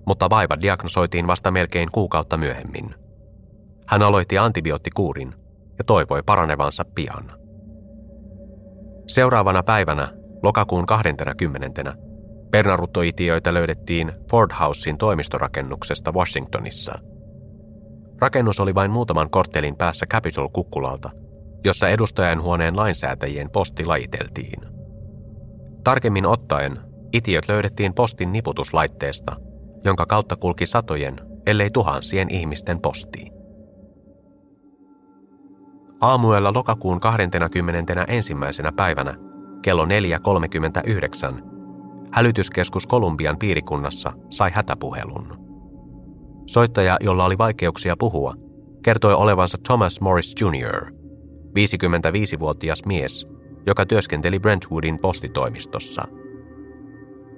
mutta 0.05 0.29
vaiva 0.29 0.55
diagnosoitiin 0.61 1.27
vasta 1.27 1.51
melkein 1.51 1.91
kuukautta 1.91 2.37
myöhemmin. 2.37 2.95
Hän 3.87 4.01
aloitti 4.01 4.37
antibioottikuurin 4.37 5.33
ja 5.77 5.83
toivoi 5.83 6.23
paranevansa 6.25 6.85
pian. 6.95 7.31
Seuraavana 9.07 9.63
päivänä, 9.63 10.13
lokakuun 10.43 10.85
20. 10.85 11.95
Pernaruttoitioita 12.51 13.53
löydettiin 13.53 14.11
Ford 14.31 14.51
Housein 14.59 14.97
toimistorakennuksesta 14.97 16.11
Washingtonissa. 16.11 16.99
Rakennus 18.21 18.59
oli 18.59 18.75
vain 18.75 18.91
muutaman 18.91 19.29
korttelin 19.29 19.75
päässä 19.75 20.05
Capitol-kukkulalta, 20.05 21.09
jossa 21.65 21.89
edustajanhuoneen 21.89 22.75
lainsäätäjien 22.75 23.49
posti 23.49 23.85
lajiteltiin. 23.85 24.59
Tarkemmin 25.83 26.25
ottaen 26.25 26.79
Itiöt 27.13 27.47
löydettiin 27.49 27.93
postin 27.93 28.31
niputuslaitteesta, 28.31 29.35
jonka 29.85 30.05
kautta 30.05 30.35
kulki 30.35 30.65
satojen, 30.65 31.15
ellei 31.45 31.69
tuhansien 31.69 32.33
ihmisten 32.33 32.79
postiin. 32.79 33.33
Aamuella 36.01 36.53
lokakuun 36.53 36.99
21. 36.99 38.33
päivänä 38.75 39.15
kello 39.61 39.85
4.39 39.85 41.53
hälytyskeskus 42.13 42.87
Kolumbian 42.87 43.37
piirikunnassa 43.37 44.13
sai 44.29 44.51
hätäpuhelun. 44.53 45.43
Soittaja, 46.45 46.97
jolla 47.01 47.25
oli 47.25 47.37
vaikeuksia 47.37 47.95
puhua, 47.99 48.35
kertoi 48.83 49.13
olevansa 49.13 49.57
Thomas 49.67 50.01
Morris 50.01 50.35
Jr., 50.41 50.91
55-vuotias 51.59 52.85
mies, 52.85 53.27
joka 53.65 53.85
työskenteli 53.85 54.39
Brentwoodin 54.39 54.99
postitoimistossa. 54.99 56.03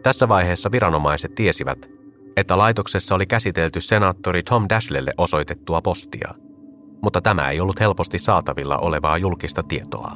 Tässä 0.04 0.30
vaiheessa 0.30 0.72
viranomaiset 0.72 1.36
tiesivät, 1.36 1.90
että 2.38 2.58
laitoksessa 2.58 3.16
oli 3.16 3.26
käsitelty 3.26 3.82
senaattori 3.82 4.44
Tom 4.44 4.66
Dashlelle 4.70 5.14
osoitettua 5.18 5.82
postia, 5.82 6.34
mutta 7.02 7.22
tämä 7.22 7.50
ei 7.50 7.60
ollut 7.60 7.80
helposti 7.80 8.20
saatavilla 8.20 8.78
olevaa 8.78 9.18
julkista 9.18 9.64
tietoa. 9.64 10.12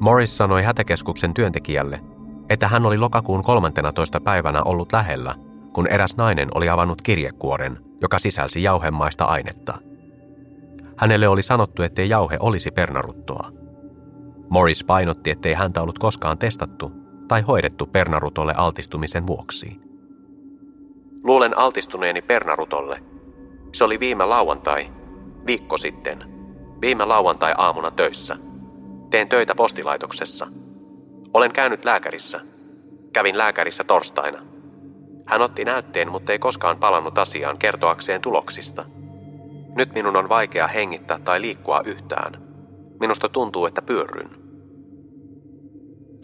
Morris 0.00 0.36
sanoi 0.36 0.62
hätäkeskuksen 0.62 1.34
työntekijälle, 1.34 2.00
että 2.50 2.68
hän 2.68 2.86
oli 2.86 2.98
lokakuun 2.98 3.42
13. 3.42 4.20
päivänä 4.20 4.62
ollut 4.62 4.92
lähellä, 4.92 5.34
kun 5.72 5.86
eräs 5.86 6.16
nainen 6.16 6.48
oli 6.54 6.68
avannut 6.68 7.02
kirjekuoren, 7.02 7.78
joka 8.00 8.18
sisälsi 8.18 8.62
jauhemaista 8.62 9.24
ainetta. 9.24 9.78
Hänelle 10.96 11.28
oli 11.28 11.42
sanottu, 11.42 11.82
ettei 11.82 12.08
jauhe 12.08 12.36
olisi 12.40 12.70
pernaruttoa. 12.70 13.50
Morris 14.48 14.84
painotti, 14.84 15.30
ettei 15.30 15.52
häntä 15.54 15.82
ollut 15.82 15.98
koskaan 15.98 16.38
testattu 16.38 16.92
tai 17.28 17.42
hoidettu 17.42 17.86
pernarutolle 17.86 18.54
altistumisen 18.56 19.26
vuoksi. 19.26 19.83
Luulen 21.24 21.58
altistuneeni 21.58 22.22
pernarutolle. 22.22 23.02
Se 23.72 23.84
oli 23.84 24.00
viime 24.00 24.24
lauantai, 24.24 24.92
viikko 25.46 25.76
sitten, 25.76 26.24
viime 26.80 27.04
lauantai 27.04 27.54
aamuna 27.58 27.90
töissä. 27.90 28.36
Teen 29.10 29.28
töitä 29.28 29.54
postilaitoksessa. 29.54 30.46
Olen 31.34 31.52
käynyt 31.52 31.84
lääkärissä. 31.84 32.40
Kävin 33.12 33.38
lääkärissä 33.38 33.84
torstaina. 33.84 34.42
Hän 35.26 35.42
otti 35.42 35.64
näytteen, 35.64 36.12
mutta 36.12 36.32
ei 36.32 36.38
koskaan 36.38 36.78
palannut 36.78 37.18
asiaan 37.18 37.58
kertoakseen 37.58 38.20
tuloksista. 38.20 38.84
Nyt 39.76 39.94
minun 39.94 40.16
on 40.16 40.28
vaikea 40.28 40.66
hengittää 40.66 41.18
tai 41.18 41.40
liikkua 41.40 41.80
yhtään. 41.84 42.42
Minusta 43.00 43.28
tuntuu, 43.28 43.66
että 43.66 43.82
pyörryn. 43.82 44.30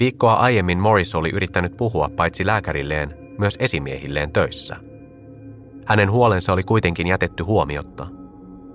Viikkoa 0.00 0.34
aiemmin 0.34 0.78
Morris 0.78 1.14
oli 1.14 1.30
yrittänyt 1.30 1.76
puhua 1.76 2.10
paitsi 2.16 2.46
lääkärilleen, 2.46 3.16
myös 3.38 3.56
esimiehilleen 3.60 4.32
töissä. 4.32 4.89
Hänen 5.86 6.10
huolensa 6.10 6.52
oli 6.52 6.62
kuitenkin 6.62 7.06
jätetty 7.06 7.42
huomiotta. 7.42 8.06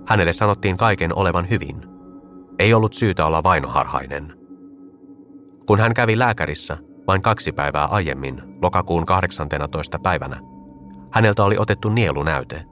Hänelle 0.06 0.32
sanottiin 0.32 0.76
kaiken 0.76 1.18
olevan 1.18 1.50
hyvin. 1.50 1.86
Ei 2.58 2.74
ollut 2.74 2.94
syytä 2.94 3.26
olla 3.26 3.42
vainoharhainen. 3.42 4.34
Kun 5.66 5.80
hän 5.80 5.94
kävi 5.94 6.18
lääkärissä 6.18 6.78
vain 7.06 7.22
kaksi 7.22 7.52
päivää 7.52 7.84
aiemmin, 7.84 8.42
lokakuun 8.62 9.06
18. 9.06 9.98
päivänä, 9.98 10.40
häneltä 11.12 11.44
oli 11.44 11.58
otettu 11.58 11.88
nielunäyte, 11.88 12.64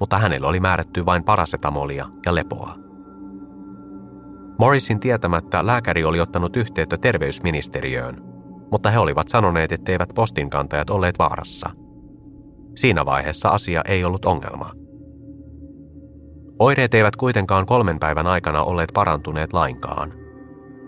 mutta 0.00 0.18
hänelle 0.18 0.46
oli 0.46 0.60
määrätty 0.60 1.06
vain 1.06 1.24
parasetamolia 1.24 2.06
ja 2.26 2.34
lepoa. 2.34 2.74
Morrisin 4.58 5.00
tietämättä 5.00 5.66
lääkäri 5.66 6.04
oli 6.04 6.20
ottanut 6.20 6.56
yhteyttä 6.56 6.96
terveysministeriöön, 6.96 8.22
mutta 8.70 8.90
he 8.90 8.98
olivat 8.98 9.28
sanoneet, 9.28 9.72
etteivät 9.72 10.08
postinkantajat 10.14 10.90
olleet 10.90 11.18
vaarassa. 11.18 11.70
Siinä 12.74 13.06
vaiheessa 13.06 13.48
asia 13.48 13.82
ei 13.88 14.04
ollut 14.04 14.24
ongelma. 14.24 14.70
Oireet 16.58 16.94
eivät 16.94 17.16
kuitenkaan 17.16 17.66
kolmen 17.66 17.98
päivän 17.98 18.26
aikana 18.26 18.62
olleet 18.62 18.90
parantuneet 18.94 19.52
lainkaan. 19.52 20.12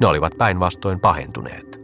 Ne 0.00 0.06
olivat 0.06 0.32
päinvastoin 0.38 1.00
pahentuneet. 1.00 1.80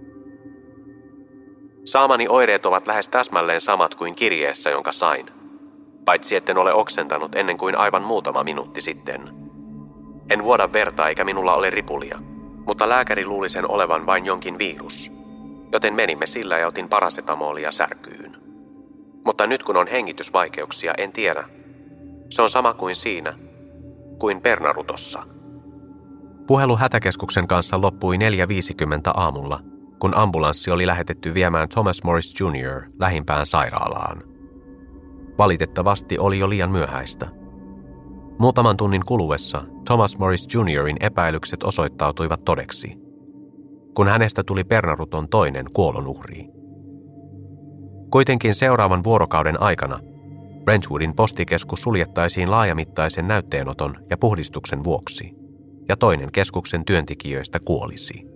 Saamani 1.84 2.28
oireet 2.28 2.66
ovat 2.66 2.86
lähes 2.86 3.08
täsmälleen 3.08 3.60
samat 3.60 3.94
kuin 3.94 4.14
kirjeessä, 4.14 4.70
jonka 4.70 4.92
sain. 4.92 5.26
Paitsi 6.04 6.36
etten 6.36 6.58
ole 6.58 6.74
oksentanut 6.74 7.36
ennen 7.36 7.58
kuin 7.58 7.76
aivan 7.76 8.02
muutama 8.02 8.44
minuutti 8.44 8.80
sitten– 8.80 9.20
en 10.32 10.44
vuoda 10.44 10.72
verta 10.72 11.08
eikä 11.08 11.24
minulla 11.24 11.54
ole 11.54 11.70
ripulia, 11.70 12.18
mutta 12.66 12.88
lääkäri 12.88 13.26
luuli 13.26 13.48
sen 13.48 13.70
olevan 13.70 14.06
vain 14.06 14.26
jonkin 14.26 14.58
virus. 14.58 15.12
Joten 15.72 15.94
menimme 15.94 16.26
sillä 16.26 16.58
ja 16.58 16.66
otin 16.66 16.88
parasetamolia 16.88 17.72
särkyyn. 17.72 18.36
Mutta 19.24 19.46
nyt 19.46 19.62
kun 19.62 19.76
on 19.76 19.86
hengitysvaikeuksia, 19.86 20.94
en 20.98 21.12
tiedä. 21.12 21.44
Se 22.30 22.42
on 22.42 22.50
sama 22.50 22.74
kuin 22.74 22.96
siinä, 22.96 23.38
kuin 24.18 24.40
Pernarutossa. 24.40 25.22
Puhelu 26.46 26.76
hätäkeskuksen 26.76 27.48
kanssa 27.48 27.80
loppui 27.80 28.16
4.50 28.16 28.22
aamulla, 29.14 29.60
kun 29.98 30.16
ambulanssi 30.16 30.70
oli 30.70 30.86
lähetetty 30.86 31.34
viemään 31.34 31.68
Thomas 31.68 32.04
Morris 32.04 32.34
Jr. 32.40 32.82
lähimpään 32.98 33.46
sairaalaan. 33.46 34.22
Valitettavasti 35.38 36.18
oli 36.18 36.38
jo 36.38 36.48
liian 36.48 36.70
myöhäistä– 36.70 37.28
Muutaman 38.42 38.76
tunnin 38.76 39.04
kuluessa 39.06 39.62
Thomas 39.86 40.18
Morris 40.18 40.48
Jr.in 40.54 40.96
epäilykset 41.00 41.62
osoittautuivat 41.62 42.44
todeksi, 42.44 42.96
kun 43.94 44.08
hänestä 44.08 44.44
tuli 44.44 44.64
Pernaruton 44.64 45.28
toinen 45.28 45.66
kuolonuhri. 45.72 46.46
Kuitenkin 48.12 48.54
seuraavan 48.54 49.04
vuorokauden 49.04 49.62
aikana 49.62 50.00
Brentwoodin 50.64 51.14
postikeskus 51.14 51.82
suljettaisiin 51.82 52.50
laajamittaisen 52.50 53.28
näytteenoton 53.28 53.96
ja 54.10 54.16
puhdistuksen 54.16 54.84
vuoksi, 54.84 55.34
ja 55.88 55.96
toinen 55.96 56.32
keskuksen 56.32 56.84
työntekijöistä 56.84 57.60
kuolisi. 57.60 58.26